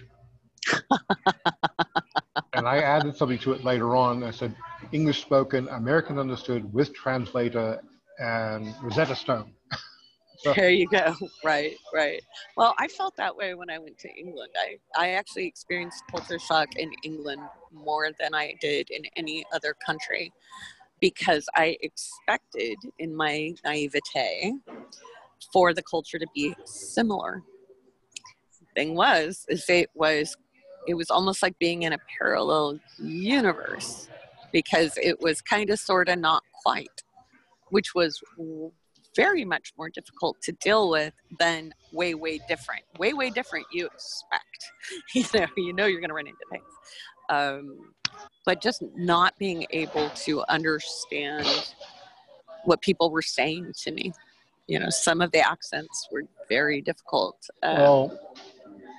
[2.53, 4.23] and I added something to it later on.
[4.23, 4.55] I said
[4.91, 7.81] English spoken, American understood with translator
[8.19, 9.53] and Rosetta Stone.
[10.43, 11.15] There you go.
[11.43, 12.21] Right, right.
[12.55, 14.51] Well, I felt that way when I went to England.
[14.57, 17.41] I, I actually experienced culture shock in England
[17.73, 20.31] more than I did in any other country
[20.99, 24.53] because I expected in my naivete
[25.51, 27.41] for the culture to be similar.
[28.75, 30.35] thing was, is it was
[30.87, 34.09] it was almost like being in a parallel universe
[34.51, 37.03] because it was kind of sort of not quite
[37.69, 38.19] which was
[39.15, 42.83] very much more difficult to deal with than way way different.
[42.99, 44.45] Way way different you expect.
[45.13, 46.63] You know you know you're going to run into things.
[47.29, 47.93] Um,
[48.45, 51.73] but just not being able to understand
[52.65, 54.13] what people were saying to me.
[54.67, 58.19] You know some of the accents were very difficult um, well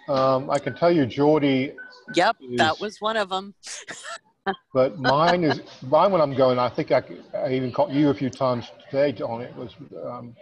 [0.08, 1.72] um, i can tell you geordie
[2.14, 3.54] yep is, that was one of them
[4.72, 6.58] but mine is mine when I'm going.
[6.58, 7.02] I think I,
[7.34, 9.54] I even caught you a few times today on it.
[9.56, 9.74] Was
[10.04, 10.34] um,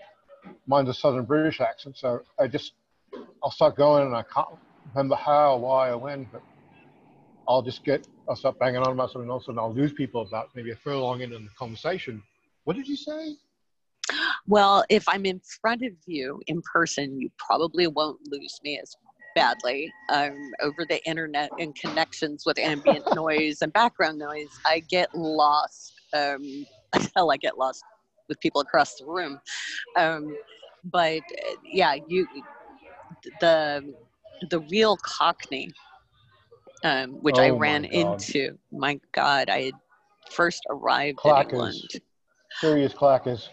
[0.66, 2.72] mine's a Southern British accent, so I just
[3.42, 4.48] I'll start going and I can't
[4.94, 6.42] remember how, why, or when, but
[7.48, 10.50] I'll just get I'll start banging on about something else, and I'll lose people about
[10.54, 12.22] maybe a furlong in the conversation.
[12.64, 13.36] What did you say?
[14.46, 18.94] Well, if I'm in front of you in person, you probably won't lose me as
[19.34, 24.48] badly um, over the internet and connections with ambient noise and background noise.
[24.66, 25.92] I get lost.
[26.12, 26.66] Um,
[27.16, 27.82] hell, I get lost
[28.28, 29.40] with people across the room.
[29.96, 30.36] Um,
[30.84, 31.20] but
[31.64, 32.26] yeah, you
[33.40, 33.94] the
[34.50, 35.70] the real Cockney,
[36.84, 38.58] um, which oh I ran into.
[38.72, 39.74] My God, I had
[40.30, 41.42] first arrived clackers.
[41.42, 41.90] in England.
[42.60, 43.48] Serious clackers.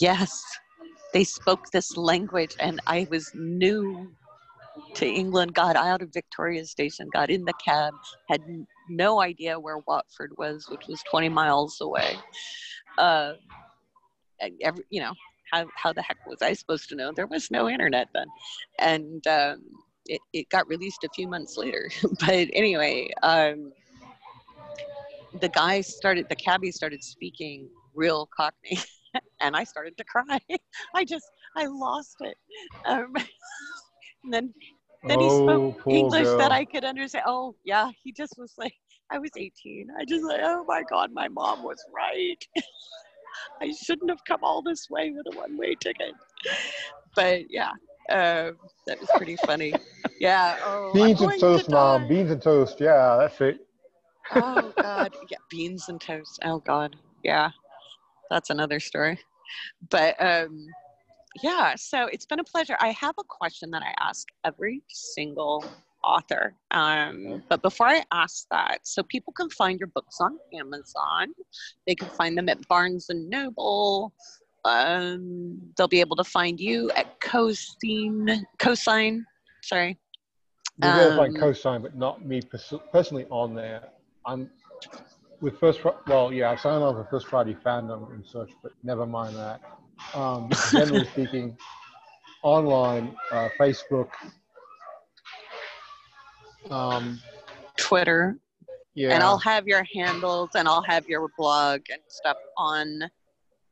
[0.00, 0.42] Yes,
[1.12, 4.10] they spoke this language, and I was new
[4.94, 7.94] to England, got out of Victoria Station, got in the cab,
[8.28, 8.40] had
[8.88, 12.16] no idea where Watford was, which was 20 miles away.
[12.98, 13.32] Uh,
[14.62, 15.12] every, you know,
[15.52, 17.12] how, how the heck was I supposed to know?
[17.12, 18.26] There was no internet then.
[18.78, 19.62] And um,
[20.06, 21.90] it, it got released a few months later.
[22.20, 23.72] but anyway, um,
[25.40, 28.78] the guy started, the cabbie started speaking real Cockney.
[29.40, 30.38] and I started to cry.
[30.94, 32.36] I just, I lost it.
[32.86, 33.14] Um,
[34.24, 34.54] and then
[35.04, 36.38] then oh, he spoke English girl.
[36.38, 37.24] that I could understand.
[37.26, 38.74] Oh yeah, he just was like
[39.10, 39.88] I was 18.
[39.98, 42.36] I just like, oh my God, my mom was right.
[43.60, 46.14] I shouldn't have come all this way with a one way ticket.
[47.16, 47.70] But yeah,
[48.10, 48.52] uh,
[48.86, 49.74] that was pretty funny.
[50.20, 50.56] Yeah.
[50.62, 52.08] Oh, beans and toast, to mom.
[52.08, 52.80] Beans and toast.
[52.80, 53.66] Yeah, that's it.
[54.32, 55.14] oh God.
[55.28, 56.38] Yeah, beans and toast.
[56.44, 56.96] Oh God.
[57.24, 57.50] Yeah,
[58.30, 59.18] that's another story.
[59.90, 60.66] But um,
[61.42, 62.76] yeah, so it's been a pleasure.
[62.80, 65.64] I have a question that I ask every single
[66.02, 66.54] author.
[66.70, 71.28] Um, but before I ask that, so people can find your books on Amazon.
[71.86, 74.12] They can find them at Barnes and Noble.
[74.64, 78.44] Um, they'll be able to find you at Cosine.
[78.58, 79.24] Cosine,
[79.62, 79.98] sorry.
[80.82, 82.42] You'll be able to find um, Cosine, but not me
[82.92, 83.88] personally on there.
[84.26, 84.50] I'm
[85.40, 85.80] with first.
[86.06, 89.60] Well, yeah, I signed on for First Friday fandom and such, but never mind that.
[90.14, 91.56] Um, generally speaking,
[92.42, 94.08] online, uh, Facebook,
[96.70, 97.20] um,
[97.76, 98.36] Twitter.
[98.94, 99.14] Yeah.
[99.14, 103.08] And I'll have your handles and I'll have your blog and stuff on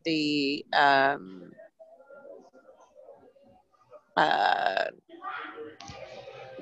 [0.04, 1.50] the um,
[4.16, 4.84] uh,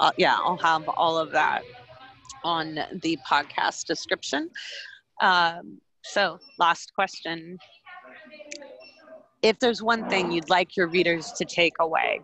[0.01, 1.63] uh, yeah, I'll have all of that
[2.45, 4.51] on the podcast description.
[5.21, 7.59] Um, so, last question.
[9.47, 12.21] If there's one thing you'd like your readers to take away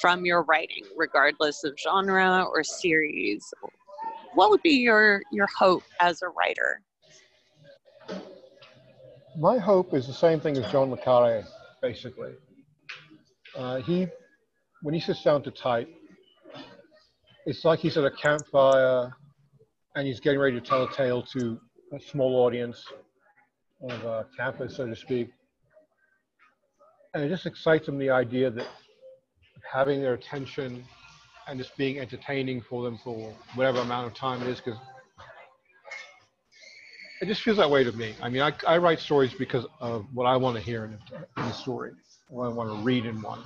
[0.00, 3.44] from your writing, regardless of genre or series,
[4.32, 6.80] what would be your, your hope as a writer?
[9.36, 11.44] My hope is the same thing as John le Carre,
[11.82, 12.32] basically.
[13.54, 14.06] Uh, he,
[14.80, 15.90] when he sits down to type,
[17.44, 19.14] it's like he's at a campfire
[19.94, 21.60] and he's getting ready to tell a tale to
[21.92, 22.82] a small audience
[23.82, 25.28] of uh, campers, so to speak.
[27.16, 28.66] And it just excites them the idea that
[29.72, 30.84] having their attention
[31.48, 34.78] and just being entertaining for them for whatever amount of time it is, because
[37.22, 38.14] it just feels that way to me.
[38.20, 41.40] I mean, I, I write stories because of what I want to hear in a,
[41.40, 41.92] in a story,
[42.28, 43.40] what I want to read in one.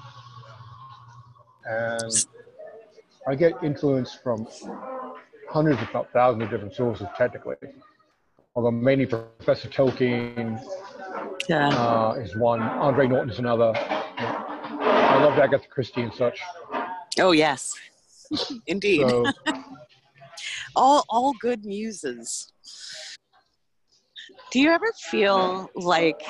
[1.64, 2.26] And
[3.28, 4.48] I get influence from
[5.48, 7.54] hundreds, if not thousands, of different sources, technically.
[8.56, 10.60] Although mainly Professor Tolkien
[11.50, 11.68] yeah.
[11.68, 13.72] uh, is one, Andre Norton is another.
[13.76, 16.40] I love Agatha Christie and such.
[17.18, 17.74] Oh yes,
[18.66, 19.08] indeed.
[19.08, 19.24] So,
[20.76, 22.52] all all good muses.
[24.52, 26.22] Do you ever feel like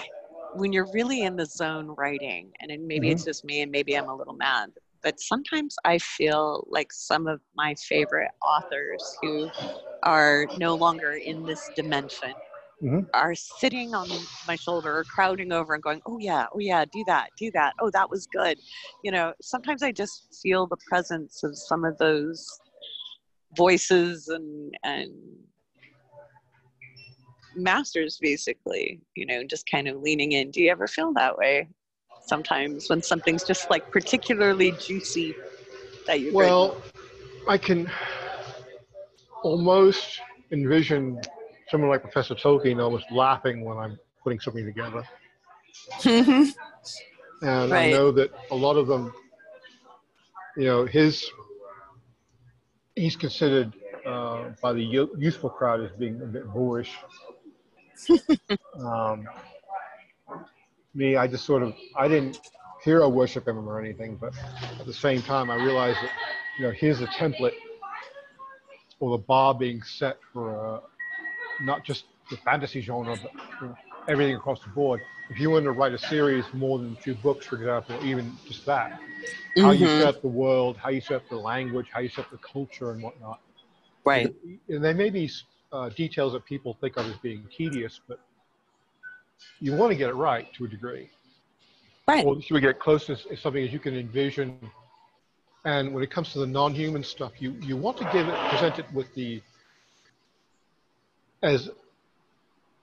[0.55, 3.13] when you're really in the zone writing, and maybe mm-hmm.
[3.13, 4.71] it's just me, and maybe I'm a little mad,
[5.03, 9.49] but sometimes I feel like some of my favorite authors who
[10.03, 12.33] are no longer in this dimension
[12.83, 13.01] mm-hmm.
[13.15, 14.09] are sitting on
[14.47, 17.75] my shoulder or crowding over and going, oh, yeah, oh, yeah, do that, do that.
[17.81, 18.59] Oh, that was good.
[19.05, 22.47] You know, sometimes I just feel the presence of some of those
[23.57, 25.13] voices and, and
[27.57, 31.69] masters basically you know just kind of leaning in do you ever feel that way
[32.25, 35.35] sometimes when something's just like particularly juicy
[36.07, 36.81] that you well
[37.49, 37.91] i can
[39.43, 40.21] almost
[40.53, 41.21] envision
[41.71, 45.03] someone like professor tolkien almost laughing when i'm putting something together.
[47.43, 47.89] And right.
[47.89, 49.13] i know that a lot of them
[50.57, 51.31] you know his
[52.97, 53.73] he's considered
[54.07, 56.93] uh, by the youthful crowd as being a bit boorish.
[58.79, 59.29] Um,
[60.95, 62.41] me, I just sort of, I didn't
[62.83, 64.33] hero worship him or anything, but
[64.81, 66.11] at the same time, I realized that,
[66.59, 67.55] you know, here's a template
[68.99, 70.83] or the bar being set for
[71.63, 73.77] not just the fantasy genre, but
[74.09, 75.01] everything across the board.
[75.31, 78.67] If you want to write a series more than two books, for example, even just
[78.67, 79.63] that, mm-hmm.
[79.63, 80.03] how you mm-hmm.
[80.03, 82.91] set the world, how you set up the language, how you set up the culture
[82.91, 83.41] and whatnot.
[84.05, 84.35] Right.
[84.69, 85.31] And there may be
[85.73, 88.19] uh, details that people think of as being tedious, but
[89.61, 91.11] you want to get it right to a degree.
[92.09, 92.25] Right.
[92.25, 94.59] Or should we get close to something as you can envision?
[95.65, 98.79] And when it comes to the non-human stuff, you, you want to give it, present
[98.79, 99.43] it with the,
[101.43, 101.71] as,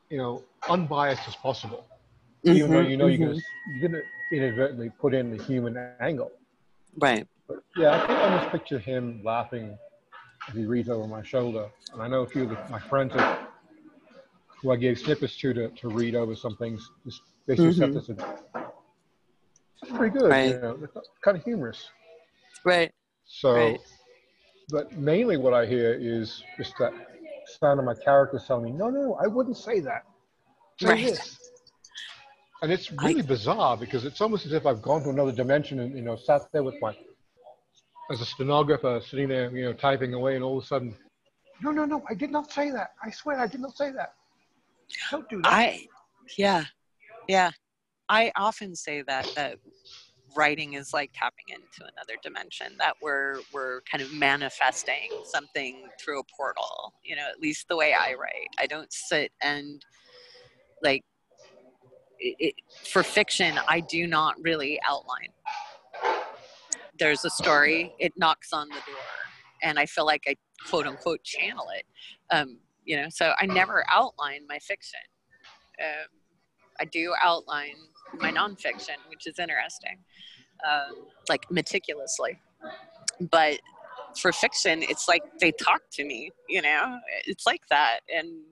[0.10, 1.86] you know, unbiased as possible.
[2.46, 3.22] Mm-hmm, even though you know mm-hmm.
[3.22, 3.41] you're going
[3.80, 6.32] you're gonna inadvertently put in the human angle.
[6.98, 7.28] Right.
[7.48, 9.78] But yeah, I think I just picture him laughing
[10.48, 11.70] as he reads over my shoulder.
[11.93, 13.48] And I know a few of the, my friends have
[14.62, 16.89] who I gave snippets to to, to read over some things.
[17.06, 17.93] Just basically mm-hmm.
[17.93, 18.10] this.
[19.84, 20.30] It's pretty good.
[20.30, 20.50] Right.
[20.50, 20.88] You know,
[21.24, 21.89] kind of humorous.
[22.63, 22.91] Right.
[23.26, 23.80] So, right.
[24.70, 26.93] but mainly what I hear is just that
[27.60, 30.03] sound of my character telling me, no, no, I wouldn't say that.
[30.79, 31.05] Say right.
[31.05, 31.38] This.
[32.62, 35.79] And it's really I, bizarre because it's almost as if I've gone to another dimension
[35.79, 36.95] and, you know, sat there with my,
[38.12, 40.95] as a stenographer sitting there, you know, typing away and all of a sudden
[41.62, 42.91] no, no, no, I did not say that.
[43.03, 44.13] I swear I did not say that.
[45.12, 45.51] Don't do that.
[45.51, 45.88] I,
[46.38, 46.65] yeah,
[47.27, 47.51] yeah.
[48.10, 49.57] I often say that, that
[50.38, 56.19] writing is like tapping into another dimension that we're we're kind of manifesting something through
[56.19, 58.50] a portal you know at least the way i write.
[58.60, 59.84] I don't sit and
[60.84, 61.04] like
[62.19, 62.54] it, it,
[62.86, 65.30] for fiction i do not really outline.
[67.00, 69.08] There's a story it knocks on the door
[69.63, 70.36] and i feel like i
[70.69, 71.86] quote unquote channel it
[72.36, 75.00] um, you know so i never outline my fiction.
[75.80, 76.08] Um,
[76.80, 77.76] i do outline
[78.15, 79.98] my nonfiction, which is interesting,
[80.67, 82.39] um, like meticulously.
[83.32, 83.60] But
[84.20, 88.00] for fiction, it's like they talk to me, you know, it's like that.
[88.15, 88.43] And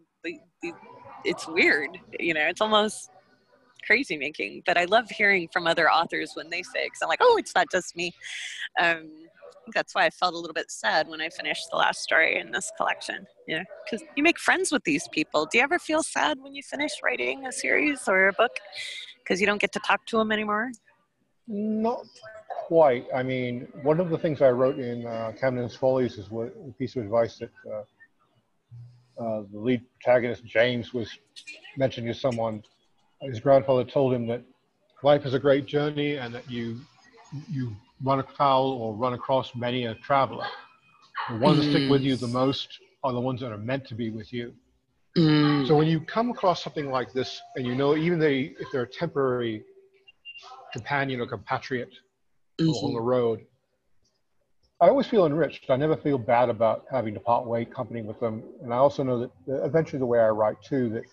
[1.23, 3.09] it's weird, you know, it's almost
[3.85, 4.63] crazy making.
[4.65, 7.53] But I love hearing from other authors when they say, because I'm like, oh, it's
[7.55, 8.13] not just me.
[8.81, 9.09] Um,
[9.73, 12.51] that's why I felt a little bit sad when I finished the last story in
[12.51, 13.25] this collection.
[13.47, 15.47] Yeah, because you make friends with these people.
[15.51, 18.51] Do you ever feel sad when you finish writing a series or a book
[19.25, 20.71] because you don't get to talk to them anymore?
[21.47, 22.05] Not
[22.49, 23.05] quite.
[23.13, 26.71] I mean, one of the things I wrote in uh, Camden's Follies is what, a
[26.73, 31.09] piece of advice that uh, uh, the lead protagonist James was
[31.77, 32.63] mentioning to someone.
[33.21, 34.41] His grandfather told him that
[35.03, 36.79] life is a great journey and that you
[37.49, 40.45] you run afoul or run across many a traveler.
[41.29, 41.63] The ones mm.
[41.63, 42.67] that stick with you the most
[43.03, 44.53] are the ones that are meant to be with you.
[45.17, 45.67] Mm.
[45.67, 48.83] So when you come across something like this, and you know, even they, if they're
[48.83, 49.63] a temporary
[50.73, 51.89] companion or compatriot
[52.59, 52.69] mm-hmm.
[52.69, 53.45] along the road,
[54.81, 55.69] I always feel enriched.
[55.69, 58.43] I never feel bad about having to part way company with them.
[58.61, 61.03] And I also know that eventually the way I write too, that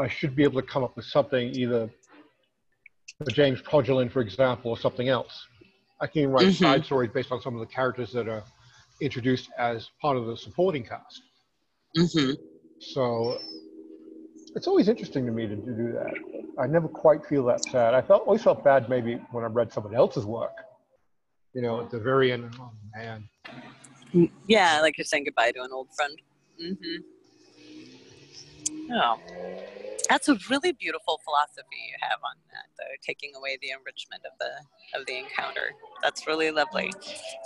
[0.00, 1.88] I should be able to come up with something either
[3.18, 5.46] for James Progilin, for example, or something else.
[6.00, 6.64] I can write mm-hmm.
[6.64, 8.42] side stories based on some of the characters that are
[9.00, 11.22] introduced as part of the supporting cast.
[11.96, 12.32] Mm-hmm.
[12.78, 13.38] So
[14.54, 16.14] it's always interesting to me to, do that.
[16.58, 17.94] I never quite feel that sad.
[17.94, 20.56] I felt always felt bad maybe when I read someone else's work.
[21.52, 23.28] You know, at the very end, oh man.
[24.46, 26.18] Yeah, like you're saying goodbye to an old friend.
[26.62, 26.96] Mm-hmm.
[28.92, 29.18] Oh.
[30.08, 34.38] That's a really beautiful philosophy you have on that, though, taking away the enrichment of
[34.38, 35.72] the of the encounter.
[36.02, 36.92] That's really lovely.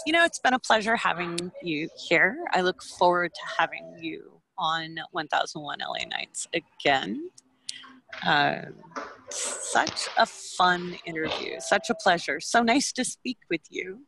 [0.07, 2.45] You know, it's been a pleasure having you here.
[2.53, 7.31] I look forward to having you on 1001 LA Nights again.
[8.25, 8.63] Uh,
[9.31, 12.39] such a fun interview, such a pleasure.
[12.41, 14.01] So nice to speak with you.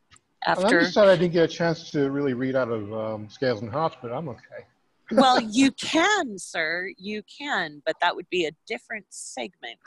[0.44, 2.92] After well, I'm just sad I didn't get a chance to really read out of
[2.92, 4.66] um, Scales and Hearts, but I'm okay
[5.12, 6.90] well, you can, sir.
[6.96, 9.78] You can, but that would be a different segment.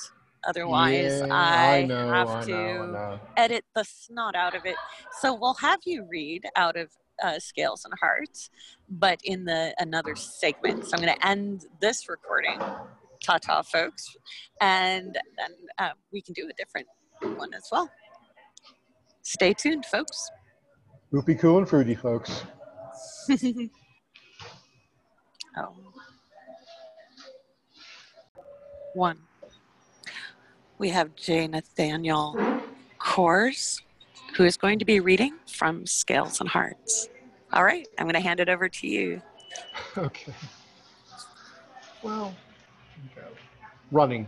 [0.48, 4.76] Otherwise, yeah, I, I know, have I to know, edit the snot out of it.
[5.20, 6.90] So we'll have you read out of
[7.24, 8.50] uh, Scales and Hearts,
[8.90, 10.86] but in the another segment.
[10.86, 12.60] So I'm going to end this recording.
[13.24, 14.16] Ta ta, folks,
[14.62, 15.50] and then
[15.80, 16.88] uh, we can do a different
[17.40, 17.90] one as well.
[19.24, 20.30] Stay tuned, folks.
[21.12, 22.44] Whoopie cool and fruity, folks.
[25.58, 25.74] Oh.
[28.94, 29.20] One.
[30.78, 31.48] We have J.
[31.48, 32.62] Nathanial
[33.00, 33.82] Corres,
[34.36, 37.08] who is going to be reading from Scales and Hearts.
[37.54, 39.22] All right, I'm going to hand it over to you.
[39.98, 40.34] Okay.
[42.04, 42.36] Well,
[43.92, 44.28] running.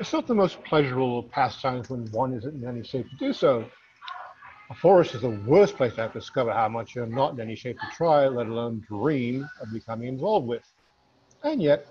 [0.00, 3.32] It's not the most pleasurable of pastimes when one isn't in any shape to do
[3.34, 3.66] so.
[4.70, 7.40] A forest is the worst place to have to discover how much you're not in
[7.40, 10.64] any shape to try, let alone dream of becoming involved with.
[11.42, 11.86] And yet,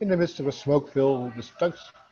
[0.00, 1.32] in the midst of a smoke-filled,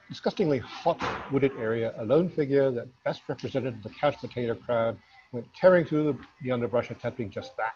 [0.09, 4.97] disgustingly hot wooded area, a lone figure that best represented the couch potato crowd
[5.33, 7.75] went tearing through the, the underbrush attempting just that.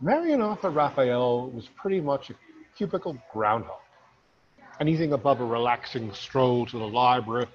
[0.00, 2.34] Marion Arthur Raphael was pretty much a
[2.76, 3.78] cubicle groundhog.
[4.80, 7.46] Anything above a relaxing stroll to the library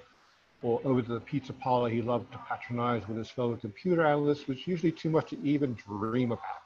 [0.62, 4.46] or over to the pizza parlor he loved to patronize with his fellow computer analysts
[4.46, 6.62] was usually too much to even dream about.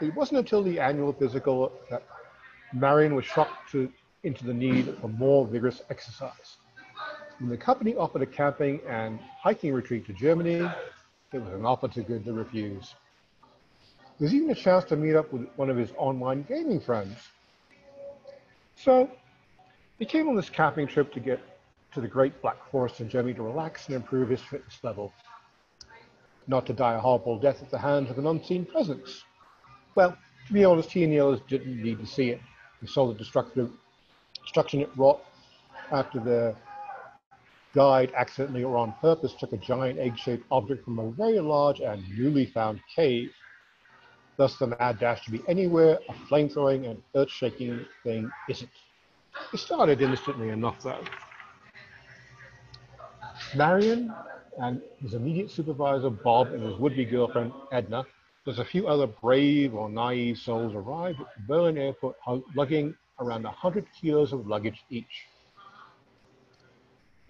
[0.00, 2.02] It wasn't until the annual physical that
[2.72, 3.90] Marion was shocked to,
[4.24, 6.56] into the need for more vigorous exercise.
[7.38, 10.68] When the company offered a camping and hiking retreat to Germany,
[11.32, 12.94] it was an offer too good to refuse.
[14.18, 17.16] There's even a chance to meet up with one of his online gaming friends.
[18.76, 19.10] So
[19.98, 21.40] he came on this camping trip to get
[21.94, 25.12] to the Great Black Forest in Germany to relax and improve his fitness level,
[26.46, 29.24] not to die a horrible death at the hands of an unseen presence.
[29.94, 32.40] Well, to be honest, he and the others didn't need to see it.
[32.80, 33.70] They saw the destructive
[34.42, 35.20] destruction it wrought
[35.90, 36.54] after the
[37.74, 42.02] guide accidentally or on purpose took a giant egg-shaped object from a very large and
[42.18, 43.30] newly found cave.
[44.36, 48.70] Thus, the mad dash to be anywhere a flame-throwing and earth-shaking thing isn't.
[49.52, 51.04] It started innocently enough, though.
[53.54, 54.12] Marion
[54.58, 58.04] and his immediate supervisor, Bob, and his would-be girlfriend, Edna,
[58.44, 62.16] plus a few other brave or naive souls arrived at the Berlin airport
[62.54, 65.26] lugging around 100 kilos of luggage each.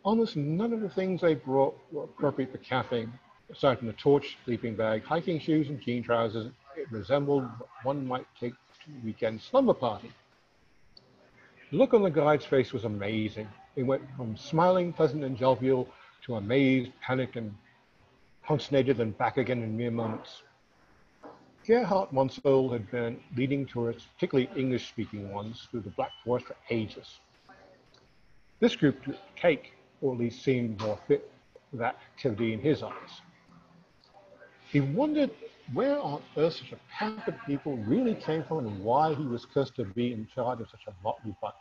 [0.02, 3.12] Almost none of the things they brought were appropriate for camping,
[3.50, 6.50] aside from a torch, sleeping bag, hiking shoes, and jean trousers.
[6.76, 10.10] It resembled what one might take to a weekend slumber party.
[11.70, 13.48] The look on the guide's face was amazing.
[13.76, 15.88] It went from smiling, pleasant, and jovial
[16.26, 17.54] to amazed, panicked, and
[18.46, 20.42] consternated, and back again in mere moments.
[21.64, 27.20] Gerhard Monsell had been leading tourists, particularly English-speaking ones, through the Black Forest for ages.
[28.58, 28.96] This group
[29.36, 31.30] cake, or at least seemed more fit
[31.70, 33.20] for that activity in his eyes.
[34.70, 35.30] He wondered
[35.72, 39.46] where on earth such a pack of people really came from and why he was
[39.46, 41.54] cursed to be in charge of such a motley bunch.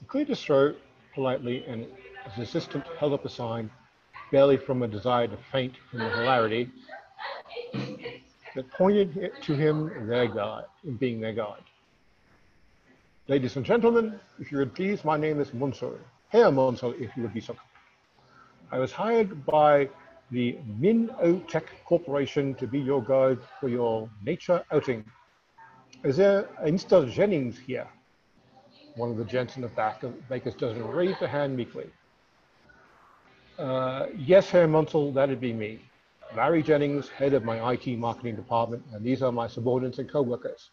[0.00, 0.80] He cleared his throat
[1.14, 1.86] politely and
[2.32, 3.70] his assistant held up a sign,
[4.32, 6.70] barely from a desire to faint from the hilarity,
[8.54, 11.62] that pointed to him their God, in being their God.
[13.26, 15.98] Ladies and gentlemen, if you would please, my name is Munsel.
[16.28, 17.68] Herr Munsel, if you would be so kind.
[18.70, 19.88] I was hired by
[20.30, 25.04] the Minotech Corporation to be your guide for your nature outing.
[26.02, 27.10] Is there a Mr.
[27.10, 27.86] Jennings here?
[28.96, 31.86] One of the gents in the back of Baker's dozen raised a hand meekly.
[33.58, 35.80] Uh, yes, Herr Munsel, that'd be me.
[36.36, 40.70] Larry Jennings, head of my IT marketing department, and these are my subordinates and co-workers.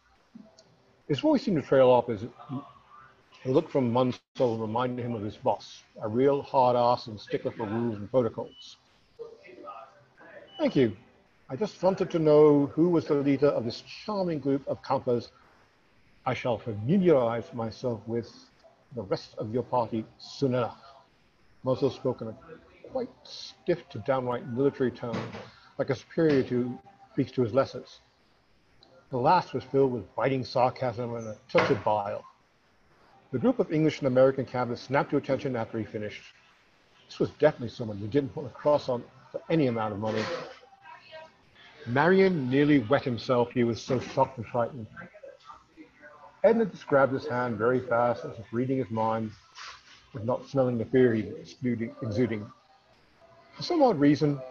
[1.08, 5.38] His voice seemed to trail off as a look from Munsell reminded him of his
[5.38, 8.78] boss, a real hard ass and stickler for rules and protocols.
[10.58, 10.96] Thank you.
[11.50, 15.32] I just wanted to know who was the leader of this charming group of campers.
[16.26, 18.32] I shall familiarize myself with
[18.96, 20.78] the rest of your party soon enough.
[21.64, 22.36] Munsell spoke in a
[22.92, 25.18] quite stiff to downright military tone,
[25.78, 26.78] like a superior who
[27.14, 28.00] speaks to his lessers.
[29.12, 32.26] The last was filled with biting sarcasm and a touch of bile.
[33.32, 36.22] The group of English and American campers snapped to attention after he finished.
[37.08, 40.24] This was definitely someone who didn't want to cross on for any amount of money.
[41.88, 43.52] Marion nearly wet himself.
[43.52, 44.88] He was so shocked and frightened.
[46.44, 49.32] Edna just grabbed his hand very fast as if reading his mind,
[50.14, 51.56] but not smelling the fear he was
[52.02, 52.46] exuding.
[53.62, 54.42] For some odd reason,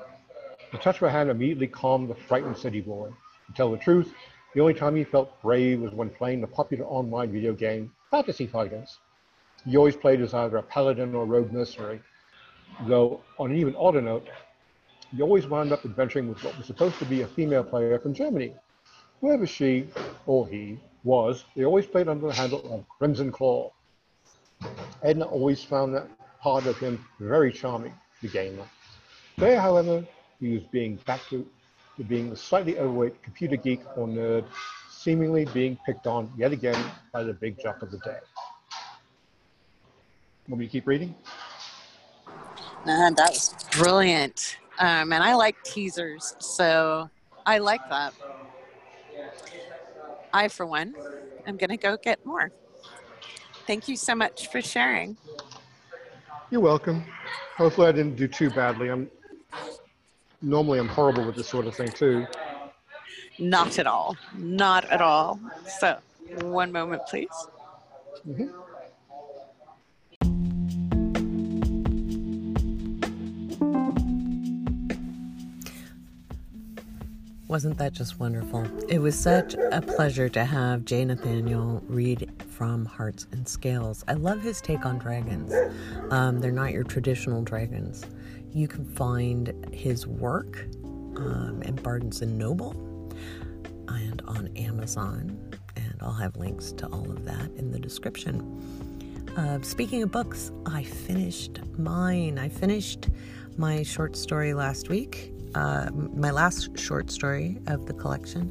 [0.71, 3.09] the touch of her hand immediately calmed the frightened city boy.
[3.49, 4.15] To tell the truth,
[4.55, 8.47] the only time he felt brave was when playing the popular online video game Fantasy
[8.47, 8.99] Fighters.
[9.67, 12.01] He always played as either a paladin or a rogue mercenary,
[12.87, 14.29] though on an even odder note,
[15.11, 18.15] he always wound up adventuring with what was supposed to be a female player from
[18.15, 18.55] Germany.
[19.21, 19.89] Whoever she
[20.27, 23.73] or he was, they always played under the handle of Crimson Claw.
[25.03, 26.07] Edna always found that
[26.41, 28.69] part of him very charming, the gamer.
[29.41, 30.05] There, however,
[30.39, 31.47] he was being back to,
[31.97, 34.45] to being a slightly overweight computer geek or nerd,
[34.91, 36.77] seemingly being picked on yet again
[37.11, 38.19] by the big jock of the day.
[40.47, 41.15] Want me to keep reading?
[42.29, 44.59] Uh, that was brilliant.
[44.79, 47.09] Um, and I like teasers, so
[47.47, 48.13] I like that.
[50.35, 50.95] I, for one,
[51.47, 52.53] am going to go get more.
[53.67, 55.17] Thank you so much for sharing.
[56.51, 57.07] You're welcome.
[57.57, 58.91] Hopefully, I didn't do too badly.
[58.91, 59.09] I'm
[60.43, 62.27] normally I'm horrible with this sort of thing too.
[63.39, 64.17] Not at all.
[64.37, 65.41] Not at all.
[65.79, 65.99] So,
[66.43, 67.29] one moment, please.
[68.29, 68.49] Mm-hmm.
[77.51, 78.65] Wasn't that just wonderful?
[78.89, 84.05] It was such a pleasure to have Jay Nathanial read from Hearts and Scales.
[84.07, 85.53] I love his take on dragons.
[86.13, 88.07] Um, they're not your traditional dragons.
[88.53, 90.67] You can find his work
[91.17, 92.73] um, at Barnes and Noble
[93.89, 95.39] and on Amazon,
[95.77, 98.41] and I'll have links to all of that in the description.
[99.37, 102.39] Uh, speaking of books, I finished mine.
[102.39, 103.09] I finished
[103.57, 108.51] my short story last week, uh, my last short story of the collection,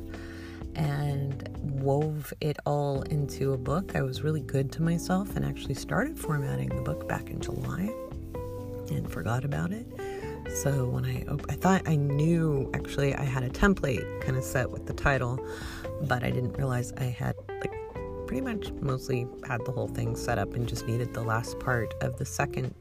[0.76, 3.95] and wove it all into a book.
[3.95, 7.93] I was really good to myself and actually started formatting the book back in July
[8.90, 9.86] and forgot about it.
[10.64, 14.44] So when I op- I thought I knew actually I had a template kind of
[14.44, 15.40] set with the title,
[16.04, 17.74] but I didn't realize I had like
[18.28, 21.94] pretty much mostly had the whole thing set up and just needed the last part
[22.02, 22.74] of the second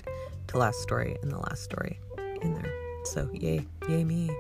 [0.49, 1.99] to last story and the last story
[2.43, 2.73] in there.
[3.05, 4.31] So yay, yay me.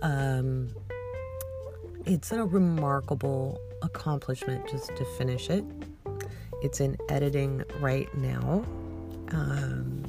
[0.00, 0.70] Um,
[2.04, 5.64] it's a remarkable accomplishment just to finish it.
[6.62, 8.64] It's in editing right now.
[9.30, 10.01] Um,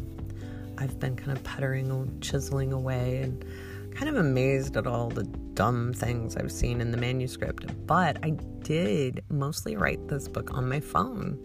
[0.78, 3.45] I've been kind of puttering, and chiseling away, and
[3.93, 7.65] kind of amazed at all the dumb things I've seen in the manuscript.
[7.86, 11.38] But I did mostly write this book on my phone.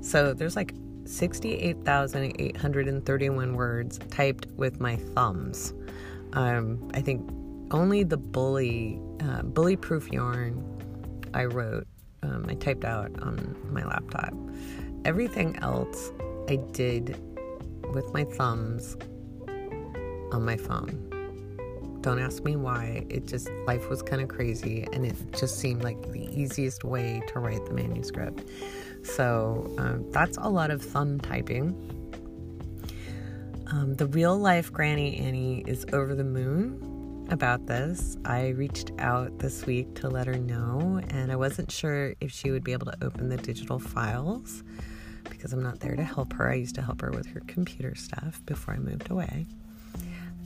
[0.00, 0.74] So there's like
[1.04, 5.74] 68,831 words typed with my thumbs.
[6.34, 7.28] Um, I think
[7.70, 10.64] only the bully, uh, bully proof yarn
[11.34, 11.86] I wrote,
[12.22, 14.32] um, I typed out on my laptop.
[15.04, 16.12] Everything else
[16.48, 17.20] I did
[17.92, 18.96] with my thumbs
[20.32, 21.04] on my phone.
[22.00, 23.04] Don't ask me why.
[23.08, 27.22] It just, life was kind of crazy and it just seemed like the easiest way
[27.28, 28.48] to write the manuscript.
[29.02, 31.74] So um, that's a lot of thumb typing.
[33.70, 38.16] Um, the real life Granny Annie is over the moon about this.
[38.24, 42.50] I reached out this week to let her know, and I wasn't sure if she
[42.50, 44.62] would be able to open the digital files
[45.30, 46.50] because I'm not there to help her.
[46.50, 49.46] I used to help her with her computer stuff before I moved away.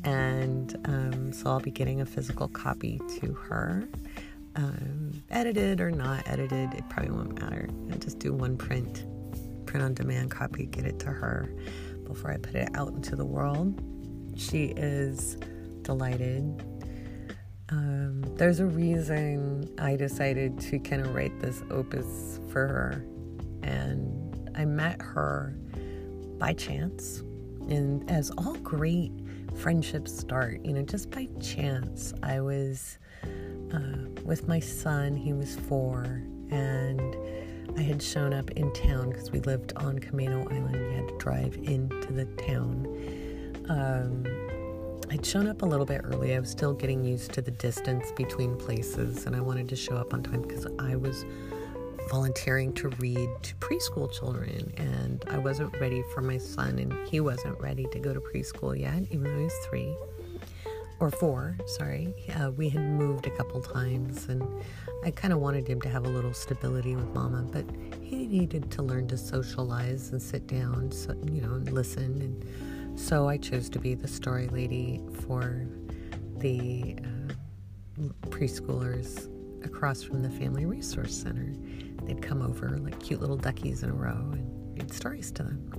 [0.05, 3.89] And um, so I'll be getting a physical copy to her.
[4.57, 7.68] Um, edited or not edited, it probably won't matter.
[7.91, 9.07] I just do one print,
[9.66, 11.53] print on demand copy, get it to her
[12.05, 13.80] before I put it out into the world.
[14.37, 15.37] She is
[15.83, 16.64] delighted.
[17.70, 23.05] Um, there's a reason I decided to kind of write this opus for her.
[23.62, 24.22] And
[24.57, 25.55] I met her
[26.38, 27.22] by chance.
[27.68, 29.12] And as all great
[29.55, 32.98] friendships start, you know, just by chance, I was
[33.72, 35.14] uh, with my son.
[35.14, 37.16] He was four, and
[37.76, 40.74] I had shown up in town because we lived on Camano Island.
[40.74, 42.86] You had to drive into the town.
[43.68, 44.24] Um,
[45.11, 46.34] I'd shown up a little bit early.
[46.34, 49.96] I was still getting used to the distance between places, and I wanted to show
[49.96, 51.24] up on time because I was
[52.12, 57.20] volunteering to read to preschool children, and I wasn't ready for my son, and he
[57.20, 59.96] wasn't ready to go to preschool yet, even though he was three
[61.00, 62.14] or four, sorry.
[62.38, 64.46] Uh, we had moved a couple times, and
[65.02, 67.64] I kind of wanted him to have a little stability with Mama, but
[68.02, 72.20] he needed to learn to socialize and sit down, so, you know, and listen.
[72.20, 75.66] And so I chose to be the story lady for
[76.36, 79.30] the uh, preschoolers
[79.64, 81.54] across from the Family Resource Center.
[82.07, 85.72] They'd come over like cute little duckies in a row and read stories to them.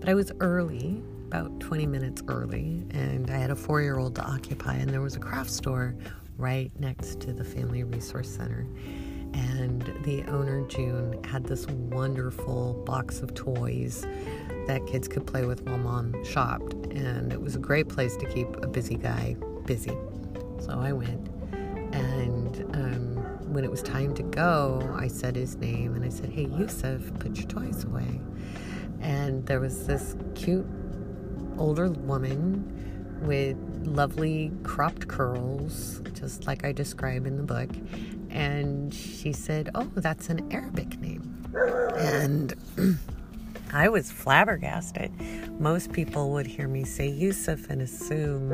[0.00, 4.14] But I was early about 20 minutes early, and I had a four year old
[4.16, 5.94] to occupy, and there was a craft store
[6.38, 8.66] right next to the Family Resource Center.
[9.34, 14.06] And the owner, June, had this wonderful box of toys
[14.66, 16.74] that kids could play with while mom shopped.
[16.86, 19.96] And it was a great place to keep a busy guy busy.
[20.60, 21.28] So I went.
[21.92, 23.17] And um,
[23.48, 27.00] when it was time to go, I said his name and I said, Hey, Yusuf,
[27.18, 28.20] put your toys away.
[29.00, 30.66] And there was this cute
[31.56, 37.70] older woman with lovely cropped curls, just like I describe in the book.
[38.30, 41.34] And she said, Oh, that's an Arabic name.
[41.96, 42.54] And
[43.72, 45.12] I was flabbergasted.
[45.60, 48.52] Most people would hear me say Yusuf and assume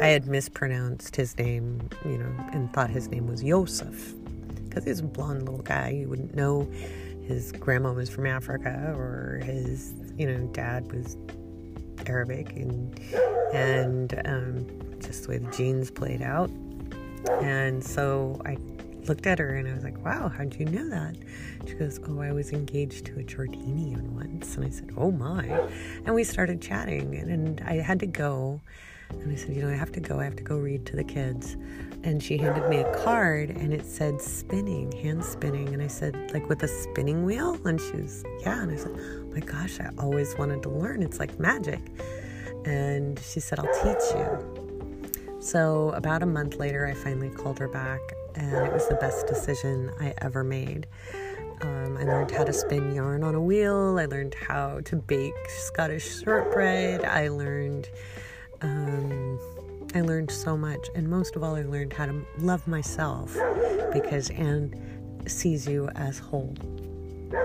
[0.00, 4.14] I had mispronounced his name, you know, and thought his name was Yosef.
[4.74, 5.90] Because he's a blonde little guy.
[5.90, 6.68] You wouldn't know
[7.22, 11.16] his grandma was from Africa or his, you know, dad was
[12.06, 12.98] Arabic and
[13.52, 14.66] and um,
[15.00, 16.50] just the way the genes played out.
[17.40, 18.56] And so I
[19.06, 21.16] looked at her and I was like, "Wow, how'd you know that?"
[21.68, 25.46] She goes, "Oh, I was engaged to a Jordanian once." And I said, "Oh my!"
[26.04, 28.60] And we started chatting, and, and I had to go.
[29.10, 30.20] And I said, you know, I have to go.
[30.20, 31.56] I have to go read to the kids.
[32.02, 35.68] And she handed me a card and it said spinning, hand spinning.
[35.72, 37.58] And I said, like with a spinning wheel?
[37.64, 38.62] And she was, yeah.
[38.62, 41.02] And I said, oh my gosh, I always wanted to learn.
[41.02, 41.80] It's like magic.
[42.66, 45.40] And she said, I'll teach you.
[45.40, 48.00] So about a month later, I finally called her back.
[48.34, 50.86] And it was the best decision I ever made.
[51.62, 53.98] Um, I learned how to spin yarn on a wheel.
[53.98, 57.04] I learned how to bake Scottish shortbread.
[57.04, 57.88] I learned
[58.64, 59.38] um,
[59.94, 63.36] I learned so much, and most of all, I learned how to love myself
[63.92, 64.74] because Anne
[65.26, 66.54] sees you as whole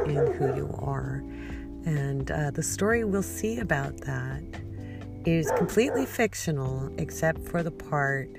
[0.05, 1.24] in who you are.
[1.86, 4.43] And uh, the story we'll see about that
[5.26, 8.30] is completely fictional, except for the part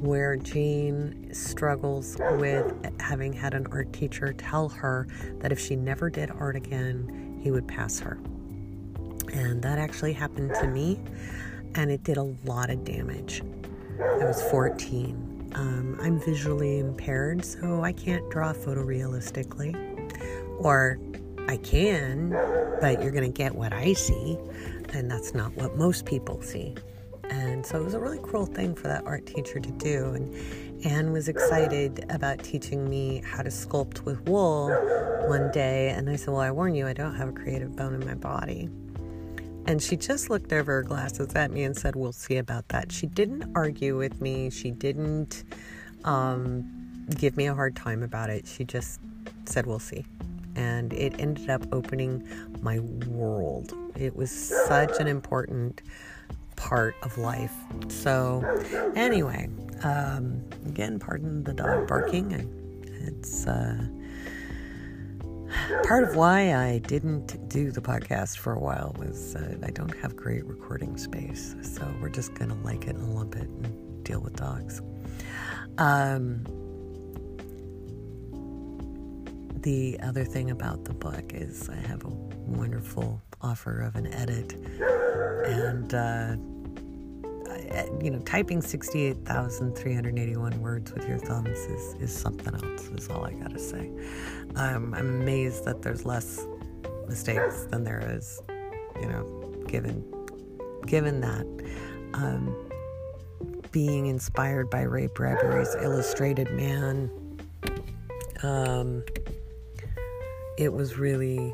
[0.00, 5.06] where Jean struggles with having had an art teacher tell her
[5.40, 8.18] that if she never did art again, he would pass her.
[9.32, 10.98] And that actually happened to me
[11.74, 13.42] and it did a lot of damage.
[14.00, 19.72] I was 14 Um, I'm visually impaired, so I can't draw photorealistically.
[20.58, 20.98] Or
[21.46, 22.30] I can,
[22.80, 24.36] but you're going to get what I see,
[24.92, 26.74] and that's not what most people see.
[27.30, 30.14] And so it was a really cruel thing for that art teacher to do.
[30.14, 34.70] And Anne was excited about teaching me how to sculpt with wool
[35.28, 35.90] one day.
[35.90, 38.14] And I said, Well, I warn you, I don't have a creative bone in my
[38.14, 38.68] body.
[39.66, 42.92] And she just looked over her glasses at me and said, We'll see about that.
[42.92, 44.50] She didn't argue with me.
[44.50, 45.44] She didn't
[46.04, 48.46] um, give me a hard time about it.
[48.46, 49.00] She just
[49.46, 50.04] said, We'll see.
[50.54, 52.28] And it ended up opening
[52.60, 53.72] my world.
[53.96, 55.82] It was such an important
[56.56, 57.54] part of life.
[57.88, 58.44] So,
[58.94, 59.48] anyway,
[59.82, 62.32] um, again, pardon the dog barking.
[63.06, 63.84] It's uh,
[65.84, 69.96] part of why I didn't do the podcast for a while was uh, I don't
[69.98, 71.54] have great recording space.
[71.62, 74.80] So we're just gonna like it and lump it and deal with dogs.
[75.78, 76.44] Um,
[79.62, 84.52] the other thing about the book is I have a wonderful offer of an edit
[84.52, 86.36] and uh,
[88.02, 93.32] you know, typing 68,381 words with your thumbs is, is something else, is all I
[93.32, 93.90] gotta say.
[94.56, 96.46] Um, I'm amazed that there's less
[97.08, 98.42] mistakes than there is,
[99.00, 99.24] you know,
[99.66, 100.04] given,
[100.86, 101.46] given that.
[102.14, 102.56] Um,
[103.72, 107.10] being inspired by Ray Bradbury's Illustrated Man,
[108.44, 109.02] um,
[110.56, 111.52] it was really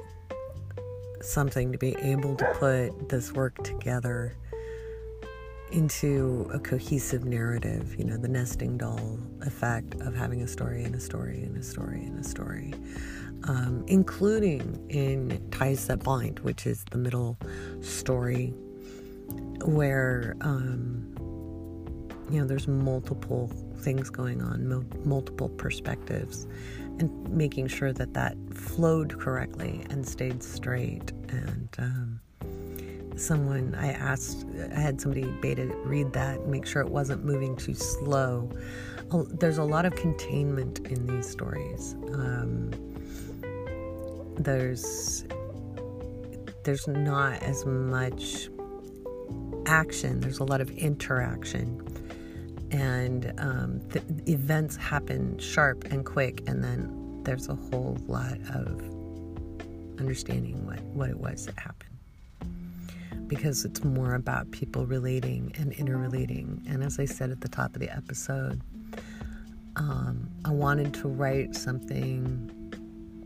[1.22, 4.36] something to be able to put this work together
[5.72, 10.94] into a cohesive narrative, you know, the nesting doll effect of having a story and
[10.94, 12.74] a story and a story and a story,
[13.44, 17.38] um, including in Ties That Bind, which is the middle
[17.80, 18.52] story
[19.64, 21.06] where, um,
[22.30, 23.48] you know, there's multiple
[23.78, 26.46] things going on, mo- multiple perspectives,
[26.98, 32.20] and making sure that that flowed correctly and stayed straight and, um,
[33.20, 37.74] someone I asked, I had somebody beta read that, make sure it wasn't moving too
[37.74, 38.50] slow.
[39.28, 41.94] There's a lot of containment in these stories.
[42.12, 42.70] Um,
[44.36, 45.24] there's
[46.62, 48.48] there's not as much
[49.66, 50.20] action.
[50.20, 51.82] There's a lot of interaction,
[52.70, 53.80] and um,
[54.26, 58.80] events happen sharp and quick, and then there's a whole lot of
[59.98, 61.89] understanding what what it was that happened
[63.30, 66.60] because it's more about people relating and interrelating.
[66.68, 68.60] And as I said at the top of the episode,
[69.76, 72.50] um, I wanted to write something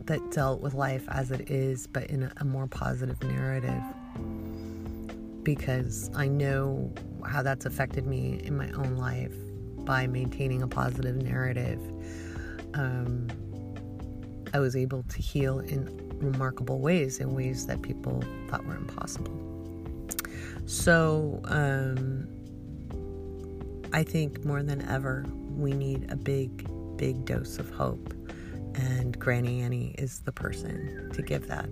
[0.05, 3.83] that dealt with life as it is, but in a, a more positive narrative.
[5.43, 6.93] Because I know
[7.27, 9.33] how that's affected me in my own life
[9.87, 11.81] by maintaining a positive narrative.
[12.75, 13.29] Um,
[14.53, 15.89] I was able to heal in
[16.19, 19.44] remarkable ways, in ways that people thought were impossible.
[20.67, 22.29] So, um,
[23.93, 28.13] I think more than ever, we need a big, big dose of hope.
[28.75, 31.69] And Granny Annie is the person to give that.